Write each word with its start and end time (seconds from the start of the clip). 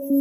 Buenas 0.00 0.16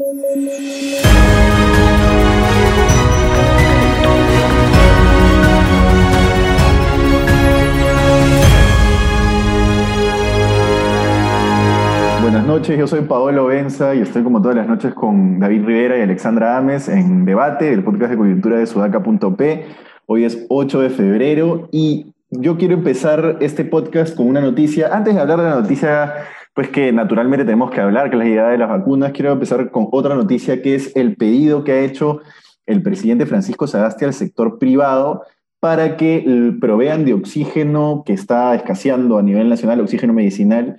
noches, 12.46 12.78
yo 12.78 12.88
soy 12.88 13.02
Paolo 13.02 13.46
Benza 13.46 13.96
y 13.96 14.02
estoy 14.02 14.24
como 14.24 14.42
todas 14.42 14.58
las 14.58 14.68
noches 14.68 14.94
con 14.94 15.40
David 15.40 15.64
Rivera 15.64 15.98
y 15.98 16.02
Alexandra 16.02 16.58
Ames 16.58 16.90
en 16.90 17.24
Debate, 17.24 17.72
el 17.72 17.84
podcast 17.84 18.12
de 18.12 18.18
coyuntura 18.18 18.58
de 18.58 18.68
sudaca.p. 18.68 19.66
Hoy 20.08 20.26
es 20.26 20.46
8 20.50 20.82
de 20.82 20.90
febrero 20.90 21.70
y 21.72 22.14
yo 22.32 22.58
quiero 22.58 22.74
empezar 22.74 23.38
este 23.40 23.64
podcast 23.64 24.18
con 24.18 24.28
una 24.28 24.42
noticia. 24.42 24.94
Antes 24.94 25.16
de 25.16 25.22
hablar 25.22 25.38
de 25.38 25.46
la 25.46 25.56
noticia, 25.56 26.16
pues 26.60 26.72
que 26.72 26.92
naturalmente 26.92 27.46
tenemos 27.46 27.72
que 27.72 27.80
hablar, 27.80 28.10
que 28.10 28.18
es 28.18 28.20
la 28.20 28.28
idea 28.28 28.50
de 28.50 28.58
las 28.58 28.68
vacunas, 28.68 29.14
quiero 29.14 29.32
empezar 29.32 29.72
con 29.72 29.88
otra 29.94 30.14
noticia 30.14 30.62
que 30.62 30.76
es 30.76 30.94
el 30.94 31.16
pedido 31.16 31.64
que 31.64 31.72
ha 31.72 31.80
hecho 31.80 32.20
el 32.66 32.84
presidente 32.84 33.26
Francisco 33.26 33.66
Sagasti 33.66 34.04
al 34.04 34.14
sector 34.14 34.60
privado 34.60 35.24
para 35.62 35.96
que 35.96 36.52
provean 36.60 37.06
de 37.06 37.14
oxígeno 37.14 38.04
que 38.06 38.12
está 38.12 38.54
escaseando 38.56 39.18
a 39.18 39.22
nivel 39.24 39.48
nacional, 39.48 39.80
oxígeno 39.80 40.12
medicinal, 40.12 40.76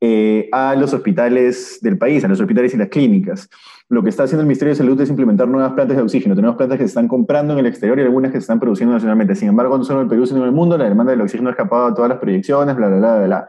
eh, 0.00 0.48
a 0.50 0.74
los 0.76 0.94
hospitales 0.94 1.78
del 1.82 1.98
país, 1.98 2.24
a 2.24 2.28
los 2.28 2.40
hospitales 2.40 2.72
y 2.72 2.78
las 2.78 2.88
clínicas. 2.88 3.50
Lo 3.90 4.02
que 4.02 4.08
está 4.08 4.22
haciendo 4.22 4.40
el 4.40 4.46
Ministerio 4.46 4.72
de 4.72 4.76
Salud 4.76 4.98
es 4.98 5.10
implementar 5.10 5.46
nuevas 5.46 5.74
plantas 5.74 5.98
de 5.98 6.04
oxígeno. 6.04 6.34
Tenemos 6.36 6.56
plantas 6.56 6.78
que 6.78 6.84
se 6.84 6.88
están 6.88 7.06
comprando 7.06 7.52
en 7.52 7.58
el 7.58 7.66
exterior 7.66 7.98
y 7.98 8.02
algunas 8.02 8.32
que 8.32 8.38
se 8.38 8.44
están 8.44 8.60
produciendo 8.60 8.94
nacionalmente. 8.94 9.34
Sin 9.34 9.50
embargo, 9.50 9.76
no 9.76 9.84
solo 9.84 10.00
en 10.00 10.04
el 10.04 10.08
Perú, 10.08 10.24
sino 10.24 10.40
en 10.40 10.46
el 10.46 10.52
mundo, 10.52 10.78
la 10.78 10.88
demanda 10.88 11.10
del 11.10 11.20
oxígeno 11.20 11.50
ha 11.50 11.52
escapado 11.52 11.88
a 11.88 11.94
todas 11.94 12.08
las 12.08 12.18
proyecciones, 12.18 12.74
bla, 12.74 12.88
bla, 12.88 12.96
bla, 12.96 13.26
bla. 13.26 13.48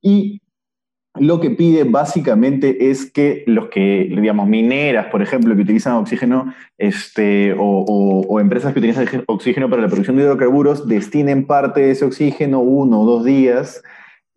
Y 0.00 0.40
lo 1.18 1.40
que 1.40 1.50
pide 1.50 1.84
básicamente 1.84 2.90
es 2.90 3.10
que 3.10 3.44
los 3.46 3.68
que, 3.68 4.08
digamos, 4.10 4.48
mineras, 4.48 5.06
por 5.06 5.22
ejemplo, 5.22 5.54
que 5.54 5.62
utilizan 5.62 5.94
oxígeno, 5.94 6.52
este, 6.78 7.54
o, 7.58 8.38
empresas 8.40 8.72
que 8.72 8.78
utilizan 8.78 9.06
oxígeno 9.26 9.70
para 9.70 9.82
la 9.82 9.88
producción 9.88 10.16
de 10.16 10.22
hidrocarburos, 10.22 10.86
destinen 10.88 11.46
parte 11.46 11.80
de 11.80 11.90
ese 11.92 12.04
oxígeno, 12.04 12.60
uno 12.60 13.00
o 13.00 13.06
dos 13.06 13.24
días, 13.24 13.82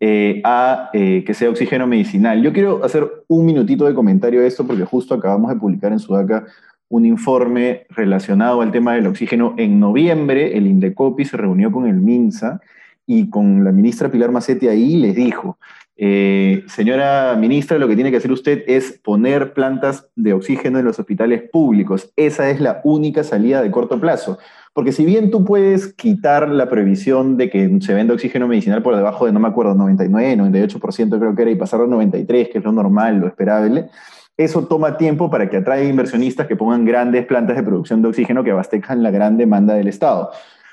eh, 0.00 0.40
a 0.44 0.90
eh, 0.94 1.24
que 1.26 1.34
sea 1.34 1.50
oxígeno 1.50 1.86
medicinal. 1.86 2.42
Yo 2.42 2.52
quiero 2.52 2.84
hacer 2.84 3.06
un 3.28 3.44
minutito 3.44 3.84
de 3.84 3.94
comentario 3.94 4.40
de 4.40 4.46
esto 4.46 4.66
porque 4.66 4.84
justo 4.84 5.14
acabamos 5.14 5.50
de 5.50 5.60
publicar 5.60 5.92
en 5.92 5.98
Sudaca 5.98 6.46
un 6.88 7.06
informe 7.06 7.86
relacionado 7.90 8.62
al 8.62 8.72
tema 8.72 8.94
del 8.94 9.06
oxígeno. 9.06 9.54
En 9.58 9.78
noviembre, 9.78 10.56
el 10.56 10.66
Indecopi 10.66 11.24
se 11.24 11.36
reunió 11.36 11.70
con 11.70 11.86
el 11.86 12.00
MINSA 12.00 12.60
y 13.06 13.28
con 13.28 13.64
la 13.64 13.72
ministra 13.72 14.10
Pilar 14.10 14.30
Macetti 14.30 14.68
ahí 14.68 14.96
les 14.96 15.14
dijo, 15.14 15.58
eh, 16.02 16.64
señora 16.66 17.36
ministra, 17.38 17.76
lo 17.76 17.86
que 17.86 17.94
tiene 17.94 18.10
que 18.10 18.16
hacer 18.16 18.32
usted 18.32 18.64
es 18.66 18.98
poner 19.04 19.52
plantas 19.52 20.08
de 20.16 20.32
oxígeno 20.32 20.78
en 20.78 20.86
los 20.86 20.98
hospitales 20.98 21.42
públicos. 21.52 22.10
Esa 22.16 22.48
es 22.48 22.58
la 22.58 22.80
única 22.84 23.22
salida 23.22 23.60
de 23.60 23.70
corto 23.70 24.00
plazo. 24.00 24.38
Porque 24.72 24.92
si 24.92 25.04
bien 25.04 25.30
tú 25.30 25.44
puedes 25.44 25.92
quitar 25.92 26.48
la 26.48 26.70
previsión 26.70 27.36
de 27.36 27.50
que 27.50 27.78
se 27.82 27.92
venda 27.92 28.14
oxígeno 28.14 28.48
medicinal 28.48 28.82
por 28.82 28.96
debajo 28.96 29.26
de, 29.26 29.32
no 29.32 29.40
me 29.40 29.48
acuerdo, 29.48 29.74
99, 29.74 30.38
98% 30.38 31.18
creo 31.18 31.34
que 31.34 31.42
era, 31.42 31.50
y 31.50 31.56
pasar 31.56 31.82
a 31.82 31.86
93, 31.86 32.48
que 32.48 32.58
es 32.58 32.64
lo 32.64 32.72
normal, 32.72 33.18
lo 33.18 33.26
esperable, 33.26 33.90
eso 34.38 34.66
toma 34.66 34.96
tiempo 34.96 35.28
para 35.28 35.50
que 35.50 35.58
atraiga 35.58 35.86
inversionistas 35.86 36.46
que 36.46 36.56
pongan 36.56 36.86
grandes 36.86 37.26
plantas 37.26 37.56
de 37.56 37.62
producción 37.62 38.00
de 38.00 38.08
oxígeno 38.08 38.42
que 38.42 38.52
abastezcan 38.52 39.02
la 39.02 39.10
gran 39.10 39.36
demanda 39.36 39.74
del 39.74 39.88
Estado. 39.88 40.30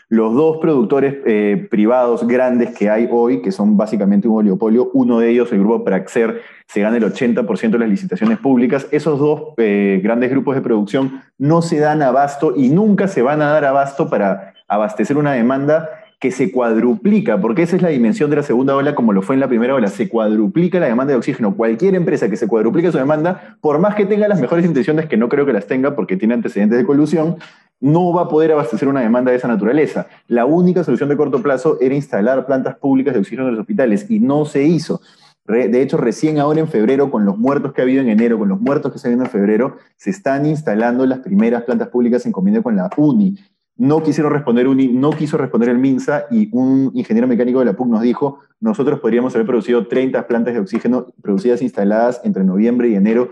Los 0.09 0.33
dos 0.35 0.57
productores 0.57 1.17
eh, 1.25 1.67
privados 1.69 2.25
grandes 2.25 2.73
que 2.73 2.89
hay 2.89 3.09
hoy, 3.11 3.41
que 3.41 3.51
son 3.51 3.75
básicamente 3.75 4.29
un 4.29 4.37
oligopolio, 4.37 4.89
uno 4.93 5.19
de 5.19 5.29
ellos, 5.29 5.51
el 5.51 5.59
grupo 5.59 5.83
Praxer, 5.83 6.41
se 6.65 6.79
gana 6.79 6.95
el 6.95 7.03
80% 7.03 7.71
de 7.71 7.79
las 7.79 7.89
licitaciones 7.89 8.37
públicas. 8.37 8.87
Esos 8.91 9.19
dos 9.19 9.53
eh, 9.57 9.99
grandes 10.01 10.29
grupos 10.29 10.55
de 10.55 10.61
producción 10.61 11.21
no 11.37 11.61
se 11.61 11.79
dan 11.79 12.01
abasto 12.01 12.53
y 12.55 12.69
nunca 12.69 13.09
se 13.09 13.21
van 13.21 13.41
a 13.41 13.47
dar 13.47 13.65
abasto 13.65 14.09
para 14.09 14.53
abastecer 14.69 15.17
una 15.17 15.33
demanda 15.33 15.89
que 16.19 16.31
se 16.31 16.51
cuadruplica, 16.51 17.39
porque 17.39 17.61
esa 17.61 17.75
es 17.75 17.81
la 17.81 17.89
dimensión 17.89 18.29
de 18.31 18.37
la 18.37 18.43
segunda 18.43 18.75
ola 18.75 18.95
como 18.95 19.13
lo 19.13 19.21
fue 19.21 19.35
en 19.35 19.39
la 19.39 19.47
primera 19.47 19.75
ola, 19.75 19.87
se 19.87 20.09
cuadruplica 20.09 20.79
la 20.79 20.87
demanda 20.87 21.11
de 21.11 21.17
oxígeno. 21.17 21.55
Cualquier 21.55 21.93
empresa 21.93 22.27
que 22.29 22.37
se 22.37 22.47
cuadruplique 22.47 22.91
su 22.91 22.97
demanda, 22.97 23.57
por 23.61 23.77
más 23.79 23.93
que 23.93 24.05
tenga 24.05 24.27
las 24.27 24.41
mejores 24.41 24.65
intenciones, 24.65 25.05
que 25.05 25.17
no 25.17 25.29
creo 25.29 25.45
que 25.45 25.53
las 25.53 25.67
tenga 25.67 25.95
porque 25.95 26.17
tiene 26.17 26.33
antecedentes 26.33 26.79
de 26.79 26.85
colusión, 26.85 27.37
no 27.79 28.11
va 28.13 28.23
a 28.23 28.27
poder 28.29 28.51
abastecer 28.51 28.87
una 28.87 29.01
demanda 29.01 29.29
de 29.29 29.37
esa 29.37 29.47
naturaleza. 29.47 30.07
La 30.27 30.45
única 30.45 30.83
solución 30.83 31.09
de 31.09 31.17
corto 31.17 31.43
plazo 31.43 31.77
era 31.79 31.93
instalar 31.93 32.47
plantas 32.47 32.77
públicas 32.77 33.13
de 33.13 33.19
oxígeno 33.19 33.47
en 33.47 33.51
los 33.51 33.61
hospitales 33.61 34.09
y 34.09 34.19
no 34.19 34.45
se 34.45 34.63
hizo. 34.63 35.01
De 35.45 35.81
hecho, 35.81 35.95
recién 35.95 36.39
ahora 36.39 36.59
en 36.59 36.67
febrero, 36.67 37.09
con 37.09 37.23
los 37.23 37.37
muertos 37.37 37.71
que 37.71 37.81
ha 37.81 37.85
habido 37.85 38.01
en 38.01 38.09
enero, 38.09 38.37
con 38.37 38.49
los 38.49 38.59
muertos 38.59 38.91
que 38.91 38.99
se 38.99 39.07
han 39.07 39.21
en 39.21 39.27
febrero, 39.27 39.77
se 39.95 40.09
están 40.09 40.45
instalando 40.45 41.05
las 41.05 41.19
primeras 41.19 41.63
plantas 41.63 41.87
públicas 41.87 42.25
en 42.25 42.33
convenio 42.33 42.61
con 42.61 42.75
la 42.75 42.89
UNI. 42.97 43.37
No 43.77 44.01
quisieron 44.01 44.33
responder 44.33 44.67
UNI, 44.67 44.87
no 44.87 45.11
quiso 45.11 45.37
responder 45.37 45.69
el 45.69 45.77
MINSA 45.77 46.25
y 46.31 46.49
un 46.51 46.91
ingeniero 46.93 47.27
mecánico 47.27 47.59
de 47.59 47.65
la 47.65 47.73
PUC 47.73 47.87
nos 47.87 48.01
dijo, 48.01 48.39
nosotros 48.59 48.99
podríamos 48.99 49.35
haber 49.35 49.45
producido 49.45 49.87
30 49.87 50.27
plantas 50.27 50.53
de 50.55 50.59
oxígeno 50.59 51.07
producidas 51.21 51.61
instaladas 51.61 52.21
entre 52.23 52.43
noviembre 52.43 52.89
y 52.89 52.95
enero 52.95 53.29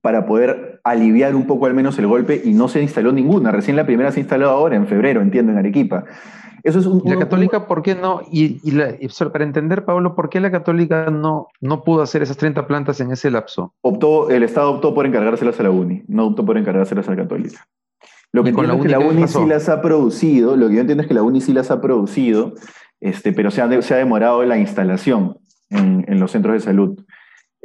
para 0.00 0.26
poder 0.26 0.80
aliviar 0.84 1.34
un 1.34 1.46
poco 1.46 1.66
al 1.66 1.74
menos 1.74 1.98
el 1.98 2.06
golpe 2.06 2.40
y 2.44 2.52
no 2.52 2.68
se 2.68 2.82
instaló 2.82 3.10
ninguna. 3.10 3.50
Recién 3.50 3.74
la 3.74 3.86
primera 3.86 4.12
se 4.12 4.20
instaló 4.20 4.50
ahora, 4.50 4.76
en 4.76 4.86
febrero, 4.86 5.22
entiendo, 5.22 5.50
en 5.50 5.58
Arequipa. 5.58 6.04
Eso 6.62 6.78
es 6.78 6.86
un, 6.86 7.02
¿Y 7.04 7.10
la 7.10 7.18
católica 7.18 7.66
por 7.66 7.82
qué 7.82 7.94
no? 7.94 8.20
Y, 8.30 8.58
para 9.32 9.44
entender, 9.44 9.84
Pablo, 9.84 10.14
¿por 10.14 10.30
qué 10.30 10.40
la 10.40 10.50
católica 10.50 11.10
no, 11.10 11.48
no 11.60 11.84
pudo 11.84 12.02
hacer 12.02 12.22
esas 12.22 12.36
30 12.38 12.66
plantas 12.66 13.00
en 13.00 13.12
ese 13.12 13.30
lapso? 13.30 13.74
Optó, 13.82 14.30
el 14.30 14.42
Estado 14.42 14.70
optó 14.70 14.94
por 14.94 15.06
encargárselas 15.06 15.60
a 15.60 15.62
la 15.62 15.70
UNI, 15.70 16.04
no 16.08 16.26
optó 16.26 16.44
por 16.44 16.56
encargárselas 16.56 17.06
a 17.08 17.10
la 17.10 17.16
católica. 17.18 17.66
Lo 18.34 18.42
que 18.42 18.50
entiendo 18.50 18.74
es 18.74 18.82
que 18.82 18.88
la 18.88 18.98
UNI 18.98 19.28
sí 19.28 19.46
las 19.46 19.68
ha 19.68 19.80
producido, 19.80 20.56
lo 20.56 20.66
que 20.68 20.74
yo 20.74 20.80
entiendo 20.80 21.02
es 21.02 21.08
que 21.08 21.14
la 21.14 21.22
UNI 21.22 21.40
sí 21.40 21.52
las 21.52 21.70
ha 21.70 21.80
producido, 21.80 22.54
este, 23.00 23.32
pero 23.32 23.52
se 23.52 23.62
ha, 23.62 23.80
se 23.80 23.94
ha 23.94 23.96
demorado 23.96 24.42
la 24.42 24.58
instalación 24.58 25.38
en, 25.70 26.04
en 26.08 26.18
los 26.18 26.32
centros 26.32 26.54
de 26.54 26.58
salud. 26.58 26.98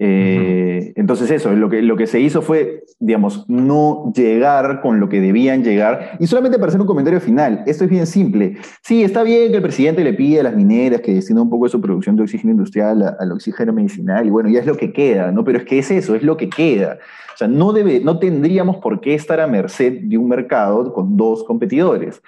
Eh, 0.01 0.93
entonces 0.95 1.29
eso, 1.29 1.51
lo 1.51 1.69
que, 1.69 1.81
lo 1.81 1.97
que 1.97 2.07
se 2.07 2.21
hizo 2.21 2.41
fue, 2.41 2.85
digamos, 2.99 3.43
no 3.49 4.13
llegar 4.15 4.79
con 4.79 5.01
lo 5.01 5.09
que 5.09 5.19
debían 5.19 5.61
llegar. 5.61 6.17
Y 6.21 6.27
solamente 6.27 6.57
para 6.57 6.69
hacer 6.69 6.79
un 6.79 6.87
comentario 6.87 7.19
final, 7.19 7.63
esto 7.67 7.83
es 7.83 7.89
bien 7.89 8.07
simple. 8.07 8.55
Sí, 8.81 9.03
está 9.03 9.23
bien 9.23 9.51
que 9.51 9.57
el 9.57 9.61
presidente 9.61 10.01
le 10.05 10.13
pida 10.13 10.39
a 10.39 10.43
las 10.43 10.55
mineras 10.55 11.01
que 11.01 11.13
destinen 11.13 11.43
un 11.43 11.49
poco 11.49 11.65
de 11.65 11.71
su 11.71 11.81
producción 11.81 12.15
de 12.15 12.23
oxígeno 12.23 12.51
industrial 12.51 13.17
al 13.19 13.31
oxígeno 13.33 13.73
medicinal, 13.73 14.25
y 14.25 14.29
bueno, 14.29 14.49
ya 14.49 14.61
es 14.61 14.65
lo 14.65 14.77
que 14.77 14.93
queda, 14.93 15.33
¿no? 15.33 15.43
Pero 15.43 15.57
es 15.57 15.65
que 15.65 15.79
es 15.79 15.91
eso, 15.91 16.15
es 16.15 16.23
lo 16.23 16.37
que 16.37 16.49
queda. 16.49 16.97
O 17.33 17.37
sea, 17.37 17.49
no, 17.49 17.73
debe, 17.73 17.99
no 17.99 18.19
tendríamos 18.19 18.77
por 18.77 19.01
qué 19.01 19.15
estar 19.15 19.41
a 19.41 19.47
merced 19.47 19.99
de 20.03 20.17
un 20.17 20.29
mercado 20.29 20.93
con 20.93 21.17
dos 21.17 21.43
competidores 21.43 22.21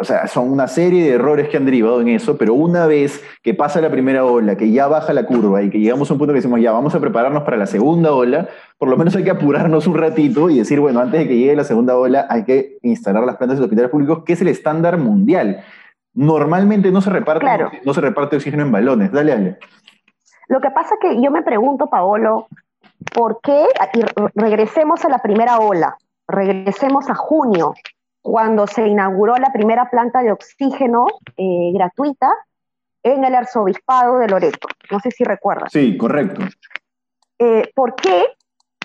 o 0.00 0.04
sea, 0.04 0.26
son 0.26 0.50
una 0.50 0.66
serie 0.68 1.04
de 1.04 1.14
errores 1.14 1.48
que 1.48 1.56
han 1.56 1.64
derivado 1.64 2.00
en 2.00 2.08
eso, 2.08 2.36
pero 2.36 2.54
una 2.54 2.86
vez 2.86 3.22
que 3.42 3.54
pasa 3.54 3.80
la 3.80 3.90
primera 3.90 4.24
ola, 4.24 4.56
que 4.56 4.70
ya 4.70 4.86
baja 4.88 5.12
la 5.12 5.26
curva 5.26 5.62
y 5.62 5.70
que 5.70 5.78
llegamos 5.78 6.10
a 6.10 6.14
un 6.14 6.18
punto 6.18 6.32
que 6.32 6.38
decimos, 6.38 6.60
ya 6.60 6.72
vamos 6.72 6.94
a 6.94 7.00
prepararnos 7.00 7.42
para 7.42 7.56
la 7.56 7.66
segunda 7.66 8.12
ola, 8.12 8.48
por 8.78 8.88
lo 8.88 8.96
menos 8.96 9.14
hay 9.16 9.24
que 9.24 9.30
apurarnos 9.30 9.86
un 9.86 9.96
ratito 9.96 10.50
y 10.50 10.58
decir, 10.58 10.80
bueno, 10.80 11.00
antes 11.00 11.20
de 11.20 11.28
que 11.28 11.36
llegue 11.36 11.56
la 11.56 11.64
segunda 11.64 11.96
ola 11.96 12.26
hay 12.28 12.44
que 12.44 12.78
instalar 12.82 13.24
las 13.24 13.36
plantas 13.36 13.58
de 13.58 13.62
los 13.62 13.66
hospitales 13.66 13.90
públicos, 13.90 14.24
que 14.24 14.32
es 14.32 14.40
el 14.40 14.48
estándar 14.48 14.98
mundial. 14.98 15.62
Normalmente 16.14 16.90
no 16.90 17.00
se 17.00 17.10
reparte, 17.10 17.46
no 17.84 17.94
se 17.94 18.00
reparte 18.00 18.36
oxígeno 18.36 18.62
en 18.62 18.72
balones. 18.72 19.12
Dale, 19.12 19.32
Ale. 19.32 19.58
Lo 20.48 20.60
que 20.60 20.70
pasa 20.70 20.94
es 20.94 21.00
que 21.00 21.22
yo 21.22 21.30
me 21.30 21.42
pregunto, 21.42 21.86
Paolo, 21.88 22.48
¿por 23.14 23.40
qué? 23.42 23.66
Y 23.94 24.00
regresemos 24.34 25.04
a 25.04 25.08
la 25.08 25.18
primera 25.18 25.58
ola, 25.58 25.96
regresemos 26.26 27.08
a 27.10 27.14
junio, 27.14 27.74
cuando 28.30 28.66
se 28.66 28.86
inauguró 28.86 29.36
la 29.36 29.50
primera 29.54 29.88
planta 29.88 30.20
de 30.20 30.30
oxígeno 30.30 31.06
eh, 31.38 31.72
gratuita 31.72 32.28
en 33.02 33.24
el 33.24 33.34
arzobispado 33.34 34.18
de 34.18 34.28
Loreto. 34.28 34.68
No 34.90 35.00
sé 35.00 35.10
si 35.10 35.24
recuerdas. 35.24 35.72
Sí, 35.72 35.96
correcto. 35.96 36.42
Eh, 37.38 37.70
¿Por 37.74 37.94
qué 37.94 38.26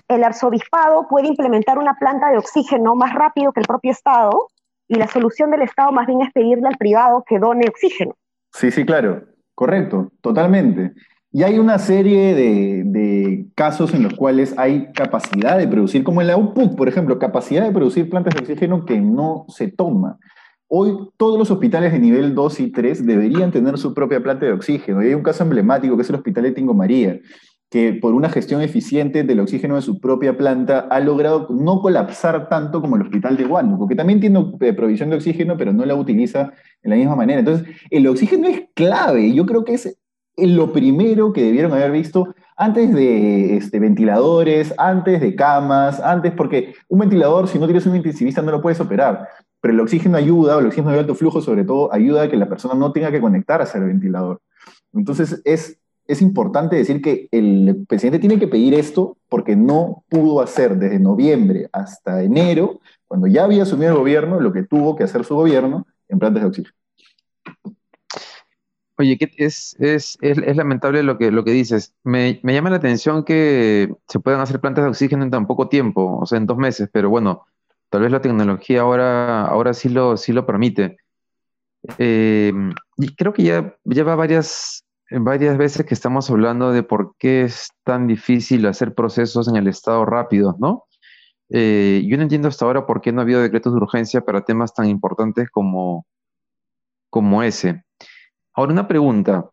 el 0.08 0.24
arzobispado 0.24 1.06
puede 1.08 1.28
implementar 1.28 1.78
una 1.78 1.94
planta 1.98 2.30
de 2.30 2.38
oxígeno 2.38 2.94
más 2.94 3.12
rápido 3.12 3.52
que 3.52 3.60
el 3.60 3.66
propio 3.66 3.90
Estado 3.90 4.48
y 4.88 4.94
la 4.94 5.08
solución 5.08 5.50
del 5.50 5.60
Estado 5.60 5.92
más 5.92 6.06
bien 6.06 6.22
es 6.22 6.32
pedirle 6.32 6.66
al 6.66 6.78
privado 6.78 7.22
que 7.26 7.38
done 7.38 7.66
oxígeno? 7.68 8.14
Sí, 8.50 8.70
sí, 8.70 8.86
claro. 8.86 9.24
Correcto, 9.54 10.10
totalmente. 10.22 10.94
Y 11.36 11.42
hay 11.42 11.58
una 11.58 11.80
serie 11.80 12.32
de, 12.32 13.46
casos 13.56 13.92
en 13.92 14.04
los 14.04 14.14
cuales 14.14 14.54
hay 14.56 14.92
capacidad 14.92 15.58
de 15.58 15.66
producir, 15.66 16.04
como 16.04 16.20
en 16.20 16.28
la 16.28 16.36
UPUC, 16.36 16.76
por 16.76 16.88
ejemplo, 16.88 17.18
capacidad 17.18 17.64
de 17.64 17.72
producir 17.72 18.08
plantas 18.08 18.34
de 18.34 18.42
oxígeno 18.42 18.84
que 18.84 19.00
no 19.00 19.44
se 19.48 19.66
toma. 19.66 20.16
Hoy 20.68 20.96
todos 21.16 21.36
los 21.36 21.50
hospitales 21.50 21.90
de 21.90 21.98
nivel 21.98 22.36
2 22.36 22.60
y 22.60 22.70
3 22.70 23.04
deberían 23.04 23.50
tener 23.50 23.78
su 23.78 23.94
propia 23.94 24.22
planta 24.22 24.46
de 24.46 24.52
oxígeno. 24.52 25.02
Y 25.02 25.08
hay 25.08 25.14
un 25.14 25.24
caso 25.24 25.42
emblemático 25.42 25.96
que 25.96 26.02
es 26.02 26.08
el 26.08 26.14
Hospital 26.14 26.44
de 26.44 26.52
Tingo 26.52 26.72
María, 26.72 27.18
que 27.68 27.94
por 27.94 28.14
una 28.14 28.28
gestión 28.28 28.62
eficiente 28.62 29.24
del 29.24 29.40
oxígeno 29.40 29.74
de 29.74 29.82
su 29.82 29.98
propia 29.98 30.38
planta 30.38 30.86
ha 30.88 31.00
logrado 31.00 31.48
no 31.50 31.80
colapsar 31.80 32.48
tanto 32.48 32.80
como 32.80 32.94
el 32.94 33.02
Hospital 33.02 33.36
de 33.36 33.46
Huánuco, 33.46 33.88
que 33.88 33.96
también 33.96 34.20
tiene 34.20 34.52
eh, 34.60 34.72
provisión 34.72 35.10
de 35.10 35.16
oxígeno, 35.16 35.56
pero 35.56 35.72
no 35.72 35.84
la 35.84 35.96
utiliza 35.96 36.52
de 36.80 36.90
la 36.90 36.94
misma 36.94 37.16
manera. 37.16 37.40
Entonces, 37.40 37.66
el 37.90 38.06
oxígeno 38.06 38.46
es 38.46 38.66
clave. 38.74 39.34
Yo 39.34 39.46
creo 39.46 39.64
que 39.64 39.74
es 39.74 39.98
lo 40.36 40.72
primero 40.72 41.32
que 41.32 41.42
debieron 41.42 41.72
haber 41.72 41.92
visto 41.92 42.34
antes 42.56 42.92
de 42.92 43.56
este, 43.56 43.78
ventiladores, 43.78 44.74
antes 44.78 45.20
de 45.20 45.34
camas, 45.34 46.00
antes, 46.00 46.32
porque 46.32 46.74
un 46.88 47.00
ventilador, 47.00 47.48
si 47.48 47.58
no 47.58 47.66
tienes 47.66 47.86
un 47.86 47.96
intensivista, 47.96 48.42
no 48.42 48.52
lo 48.52 48.62
puedes 48.62 48.80
operar. 48.80 49.28
Pero 49.60 49.74
el 49.74 49.80
oxígeno 49.80 50.16
ayuda, 50.16 50.56
o 50.56 50.60
el 50.60 50.66
oxígeno 50.66 50.92
de 50.92 51.00
alto 51.00 51.14
flujo 51.14 51.40
sobre 51.40 51.64
todo, 51.64 51.92
ayuda 51.92 52.22
a 52.22 52.28
que 52.28 52.36
la 52.36 52.48
persona 52.48 52.74
no 52.74 52.92
tenga 52.92 53.10
que 53.10 53.20
conectarse 53.20 53.78
al 53.78 53.86
ventilador. 53.86 54.40
Entonces 54.92 55.40
es, 55.44 55.78
es 56.06 56.22
importante 56.22 56.76
decir 56.76 57.00
que 57.00 57.28
el 57.32 57.84
presidente 57.88 58.18
tiene 58.18 58.38
que 58.38 58.48
pedir 58.48 58.74
esto 58.74 59.16
porque 59.28 59.56
no 59.56 60.04
pudo 60.08 60.40
hacer 60.40 60.76
desde 60.76 61.00
noviembre 61.00 61.68
hasta 61.72 62.22
enero, 62.22 62.80
cuando 63.06 63.26
ya 63.26 63.44
había 63.44 63.62
asumido 63.62 63.92
el 63.92 63.98
gobierno, 63.98 64.40
lo 64.40 64.52
que 64.52 64.62
tuvo 64.62 64.96
que 64.96 65.04
hacer 65.04 65.24
su 65.24 65.34
gobierno 65.34 65.86
en 66.08 66.18
plantas 66.18 66.42
de 66.42 66.48
oxígeno. 66.48 66.74
Oye, 68.96 69.18
es, 69.38 69.76
es, 69.80 70.16
es, 70.20 70.56
lamentable 70.56 71.02
lo 71.02 71.18
que, 71.18 71.32
lo 71.32 71.44
que 71.44 71.50
dices. 71.50 71.94
Me, 72.04 72.38
me, 72.44 72.54
llama 72.54 72.70
la 72.70 72.76
atención 72.76 73.24
que 73.24 73.92
se 74.06 74.20
puedan 74.20 74.40
hacer 74.40 74.60
plantas 74.60 74.84
de 74.84 74.90
oxígeno 74.90 75.24
en 75.24 75.30
tan 75.30 75.46
poco 75.48 75.68
tiempo, 75.68 76.18
o 76.20 76.26
sea, 76.26 76.38
en 76.38 76.46
dos 76.46 76.58
meses, 76.58 76.88
pero 76.92 77.10
bueno, 77.10 77.44
tal 77.90 78.02
vez 78.02 78.12
la 78.12 78.20
tecnología 78.20 78.82
ahora, 78.82 79.46
ahora 79.46 79.74
sí, 79.74 79.88
lo, 79.88 80.16
sí 80.16 80.32
lo 80.32 80.46
permite. 80.46 80.98
Eh, 81.98 82.52
y 82.96 83.14
creo 83.16 83.32
que 83.32 83.42
ya 83.42 83.76
lleva 83.84 84.14
varias, 84.14 84.84
varias 85.10 85.58
veces 85.58 85.84
que 85.86 85.94
estamos 85.94 86.30
hablando 86.30 86.72
de 86.72 86.82
por 86.82 87.14
qué 87.18 87.42
es 87.42 87.70
tan 87.84 88.06
difícil 88.06 88.66
hacer 88.66 88.94
procesos 88.94 89.48
en 89.48 89.56
el 89.56 89.68
Estado 89.68 90.04
rápidos, 90.06 90.56
¿no? 90.58 90.84
Eh, 91.50 92.04
yo 92.08 92.16
no 92.16 92.22
entiendo 92.22 92.48
hasta 92.48 92.64
ahora 92.64 92.86
por 92.86 93.00
qué 93.00 93.12
no 93.12 93.20
ha 93.20 93.24
habido 93.24 93.42
decretos 93.42 93.72
de 93.74 93.78
urgencia 93.78 94.22
para 94.22 94.44
temas 94.44 94.72
tan 94.74 94.86
importantes 94.86 95.50
como, 95.50 96.06
como 97.10 97.42
ese. 97.42 97.83
Ahora, 98.54 98.72
una 98.72 98.88
pregunta. 98.88 99.50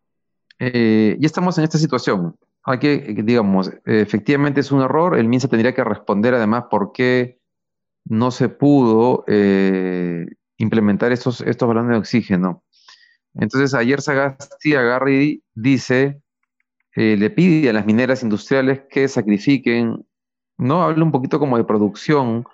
Eh, 0.59 1.17
ya 1.19 1.25
estamos 1.25 1.57
en 1.57 1.63
esta 1.63 1.79
situación. 1.79 2.35
Hay 2.63 2.77
que, 2.77 2.99
digamos, 3.23 3.71
efectivamente 3.85 4.61
es 4.61 4.71
un 4.71 4.81
error. 4.81 5.17
El 5.17 5.27
MINSA 5.27 5.47
tendría 5.47 5.73
que 5.73 5.83
responder 5.83 6.35
además 6.35 6.65
por 6.69 6.91
qué 6.91 7.39
no 8.05 8.29
se 8.29 8.49
pudo 8.49 9.23
eh, 9.27 10.27
implementar 10.57 11.11
estos, 11.11 11.41
estos 11.41 11.67
balones 11.67 11.91
de 11.91 11.97
oxígeno. 11.97 12.63
Entonces, 13.33 13.73
ayer 13.73 14.01
Sagasti 14.01 14.75
Agarri 14.75 15.43
dice, 15.55 16.21
eh, 16.95 17.15
le 17.17 17.31
pide 17.31 17.69
a 17.69 17.73
las 17.73 17.85
mineras 17.87 18.21
industriales 18.21 18.81
que 18.89 19.07
sacrifiquen, 19.07 20.05
¿no? 20.57 20.83
Habla 20.83 21.03
un 21.03 21.11
poquito 21.11 21.39
como 21.39 21.57
de 21.57 21.63
producción, 21.63 22.45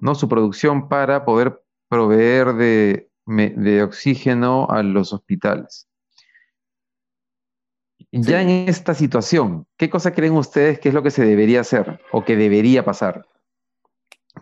¿no? 0.00 0.14
Su 0.14 0.28
producción 0.28 0.88
para 0.88 1.24
poder 1.24 1.62
proveer 1.88 2.52
de, 2.54 3.05
de 3.26 3.82
oxígeno 3.82 4.68
a 4.70 4.82
los 4.82 5.12
hospitales. 5.12 5.88
Ya 8.12 8.40
en 8.40 8.68
esta 8.68 8.94
situación, 8.94 9.66
¿qué 9.76 9.90
cosa 9.90 10.12
creen 10.12 10.34
ustedes 10.34 10.78
que 10.78 10.88
es 10.88 10.94
lo 10.94 11.02
que 11.02 11.10
se 11.10 11.24
debería 11.24 11.60
hacer 11.60 12.00
o 12.12 12.24
que 12.24 12.36
debería 12.36 12.84
pasar? 12.84 13.26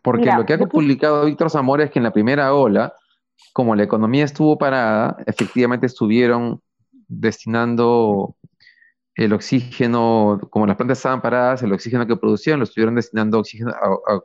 Porque 0.03 0.31
lo 0.33 0.45
que 0.45 0.55
ha 0.55 0.59
publicado 0.59 1.25
Víctor 1.25 1.51
Zamora 1.51 1.85
es 1.85 1.91
que 1.91 1.99
en 1.99 2.05
la 2.05 2.13
primera 2.13 2.53
ola, 2.55 2.95
como 3.53 3.75
la 3.75 3.85
economía 3.85 4.25
estuvo 4.25 4.59
parada, 4.59 5.17
efectivamente 5.27 5.87
estuvieron 5.87 6.61
destinando 7.09 8.37
el 9.15 9.33
oxígeno, 9.33 10.41
como 10.51 10.67
las 10.67 10.77
plantas 10.77 10.99
estaban 10.99 11.23
paradas, 11.23 11.63
el 11.63 11.73
oxígeno 11.73 12.07
que 12.07 12.17
producían 12.17 12.59
lo 12.59 12.65
estuvieron 12.65 12.97
destinando 12.97 13.39
oxígeno, 13.39 13.71
a, 13.71 14.21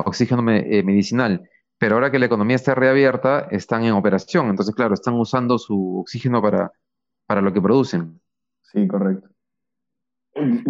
oxígeno 0.00 0.48
eh, 0.50 0.82
medicinal. 0.82 1.48
Pero 1.78 1.94
ahora 1.94 2.10
que 2.10 2.18
la 2.18 2.26
economía 2.26 2.56
está 2.56 2.74
reabierta, 2.74 3.46
están 3.50 3.84
en 3.84 3.92
operación. 3.92 4.48
Entonces, 4.50 4.74
claro, 4.74 4.94
están 4.94 5.14
usando 5.14 5.58
su 5.58 6.00
oxígeno 6.00 6.42
para, 6.42 6.72
para 7.26 7.40
lo 7.40 7.52
que 7.52 7.62
producen. 7.62 8.20
Sí, 8.62 8.86
correcto. 8.86 9.28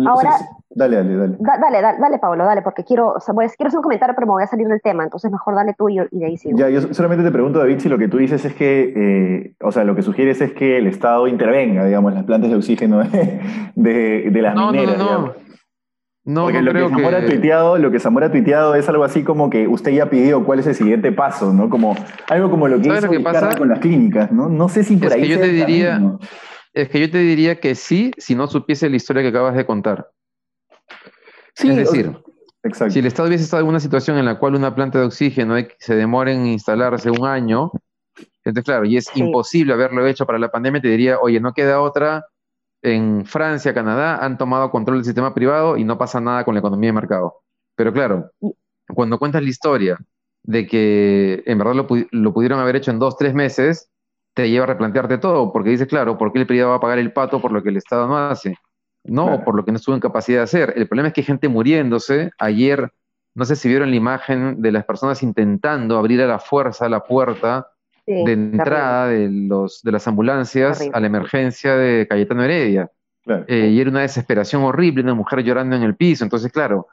Ahora, 0.06 0.30
dale, 0.70 0.96
dale, 0.96 1.16
dale. 1.16 1.36
dale, 1.40 1.82
dale, 1.82 1.98
dale, 1.98 2.18
Pablo, 2.18 2.44
dale, 2.44 2.62
porque 2.62 2.84
quiero, 2.84 3.12
o 3.12 3.20
sea, 3.20 3.34
quiero 3.34 3.68
hacer 3.68 3.78
un 3.78 3.82
comentario, 3.82 4.14
pero 4.14 4.26
me 4.26 4.32
voy 4.32 4.42
a 4.42 4.46
salir 4.46 4.66
del 4.66 4.80
tema, 4.80 5.04
entonces 5.04 5.30
mejor 5.30 5.54
dale 5.54 5.74
tú 5.76 5.88
y, 5.88 5.98
de 6.10 6.26
ahí 6.26 6.36
sigo. 6.36 6.56
Ya, 6.56 6.68
yo 6.68 6.80
solamente 6.94 7.24
te 7.24 7.30
pregunto, 7.30 7.58
David, 7.58 7.78
si 7.78 7.88
lo 7.88 7.98
que 7.98 8.08
tú 8.08 8.18
dices 8.18 8.44
es 8.44 8.54
que, 8.54 8.92
eh, 8.96 9.54
o 9.60 9.72
sea, 9.72 9.84
lo 9.84 9.94
que 9.94 10.02
sugieres 10.02 10.40
es 10.40 10.52
que 10.52 10.78
el 10.78 10.86
Estado 10.86 11.28
intervenga, 11.28 11.84
digamos, 11.84 12.12
en 12.12 12.16
las 12.16 12.24
plantas 12.24 12.50
de 12.50 12.56
oxígeno 12.56 13.02
de, 13.74 14.30
de, 14.30 14.42
las 14.42 14.54
mineras. 14.54 14.98
No, 14.98 15.04
no, 15.04 15.26
no. 15.26 15.34
No, 16.28 16.42
Porque 16.42 16.60
lo, 16.60 16.74
que 16.74 16.80
Zamora 16.90 17.18
Ha 17.18 17.24
tuiteado, 17.24 17.78
lo 17.78 17.90
que 17.90 17.98
Zamora 17.98 18.26
ha 18.26 18.30
tuiteado 18.30 18.74
es 18.74 18.86
algo 18.86 19.02
así 19.02 19.24
como 19.24 19.48
que 19.48 19.66
usted 19.66 19.92
ya 19.92 20.10
pidió 20.10 20.44
cuál 20.44 20.58
es 20.58 20.66
el 20.66 20.74
siguiente 20.74 21.10
paso, 21.10 21.54
¿no? 21.54 21.70
Como, 21.70 21.96
algo 22.28 22.50
como 22.50 22.68
lo 22.68 22.78
que 22.78 22.88
hizo 22.88 23.10
lo 23.10 23.22
pasa? 23.22 23.56
con 23.56 23.70
las 23.70 23.78
clínicas, 23.78 24.30
¿no? 24.30 24.46
No 24.50 24.68
sé 24.68 24.84
si 24.84 24.98
por 24.98 25.06
es 25.06 25.14
ahí 25.14 25.22
que 25.22 25.28
yo 25.28 25.40
te 25.40 25.48
diría, 25.48 26.18
Es 26.74 26.90
que 26.90 27.00
yo 27.00 27.10
te 27.10 27.16
diría 27.16 27.58
que 27.60 27.74
sí, 27.74 28.10
si 28.18 28.34
no 28.34 28.46
supiese 28.46 28.90
la 28.90 28.96
historia 28.96 29.22
que 29.22 29.28
acabas 29.28 29.56
de 29.56 29.64
contar. 29.64 30.10
Sí, 31.54 31.70
es 31.70 31.76
decir, 31.76 32.14
si 32.90 32.98
el 32.98 33.06
Estado 33.06 33.28
hubiese 33.28 33.44
estado 33.44 33.62
en 33.62 33.68
una 33.70 33.80
situación 33.80 34.18
en 34.18 34.26
la 34.26 34.38
cual 34.38 34.54
una 34.54 34.74
planta 34.74 34.98
de 34.98 35.06
oxígeno 35.06 35.54
se 35.78 35.96
demora 35.96 36.30
en 36.30 36.46
instalarse 36.46 37.10
un 37.10 37.26
año, 37.26 37.70
entonces 38.44 38.64
claro, 38.64 38.84
y 38.84 38.98
es 38.98 39.08
imposible 39.14 39.72
haberlo 39.72 40.06
hecho 40.06 40.26
para 40.26 40.38
la 40.38 40.50
pandemia, 40.50 40.82
te 40.82 40.88
diría, 40.88 41.20
oye, 41.20 41.40
no 41.40 41.54
queda 41.54 41.80
otra, 41.80 42.26
en 42.82 43.26
Francia, 43.26 43.74
Canadá, 43.74 44.24
han 44.24 44.38
tomado 44.38 44.70
control 44.70 44.98
del 44.98 45.04
sistema 45.04 45.34
privado 45.34 45.76
y 45.76 45.84
no 45.84 45.98
pasa 45.98 46.20
nada 46.20 46.44
con 46.44 46.54
la 46.54 46.60
economía 46.60 46.88
de 46.88 46.94
mercado. 46.94 47.42
Pero 47.74 47.92
claro, 47.92 48.30
cuando 48.88 49.18
cuentas 49.18 49.42
la 49.42 49.48
historia 49.48 49.98
de 50.42 50.66
que 50.66 51.42
en 51.46 51.58
verdad 51.58 51.74
lo, 51.74 51.86
lo 52.10 52.32
pudieron 52.32 52.60
haber 52.60 52.76
hecho 52.76 52.90
en 52.90 52.98
dos, 52.98 53.16
tres 53.16 53.34
meses, 53.34 53.90
te 54.34 54.48
lleva 54.48 54.64
a 54.64 54.68
replantearte 54.68 55.18
todo, 55.18 55.52
porque 55.52 55.70
dices, 55.70 55.88
claro, 55.88 56.16
¿por 56.16 56.32
qué 56.32 56.38
el 56.38 56.46
privado 56.46 56.70
va 56.70 56.76
a 56.76 56.80
pagar 56.80 56.98
el 56.98 57.12
pato 57.12 57.40
por 57.40 57.52
lo 57.52 57.62
que 57.62 57.70
el 57.70 57.76
Estado 57.76 58.06
no 58.06 58.16
hace? 58.16 58.56
No, 59.04 59.42
por 59.44 59.56
lo 59.56 59.64
que 59.64 59.72
no 59.72 59.78
estuvo 59.78 59.94
en 59.94 60.00
capacidad 60.00 60.38
de 60.38 60.44
hacer. 60.44 60.74
El 60.76 60.86
problema 60.86 61.08
es 61.08 61.14
que 61.14 61.22
hay 61.22 61.26
gente 61.26 61.48
muriéndose. 61.48 62.30
Ayer, 62.38 62.92
no 63.34 63.44
sé 63.44 63.56
si 63.56 63.68
vieron 63.68 63.90
la 63.90 63.96
imagen 63.96 64.60
de 64.60 64.70
las 64.70 64.84
personas 64.84 65.22
intentando 65.22 65.98
abrir 65.98 66.20
a 66.22 66.26
la 66.26 66.38
fuerza 66.38 66.88
la 66.88 67.04
puerta 67.04 67.68
de 68.08 68.32
entrada 68.32 69.08
de, 69.08 69.28
los, 69.30 69.82
de 69.82 69.92
las 69.92 70.08
ambulancias 70.08 70.88
a 70.92 71.00
la 71.00 71.06
emergencia 71.06 71.76
de 71.76 72.06
Cayetano 72.08 72.42
Heredia. 72.42 72.90
Eh, 73.46 73.68
y 73.72 73.80
era 73.80 73.90
una 73.90 74.00
desesperación 74.00 74.62
horrible, 74.62 75.02
una 75.02 75.14
mujer 75.14 75.42
llorando 75.42 75.76
en 75.76 75.82
el 75.82 75.96
piso. 75.96 76.24
Entonces, 76.24 76.50
claro, 76.50 76.86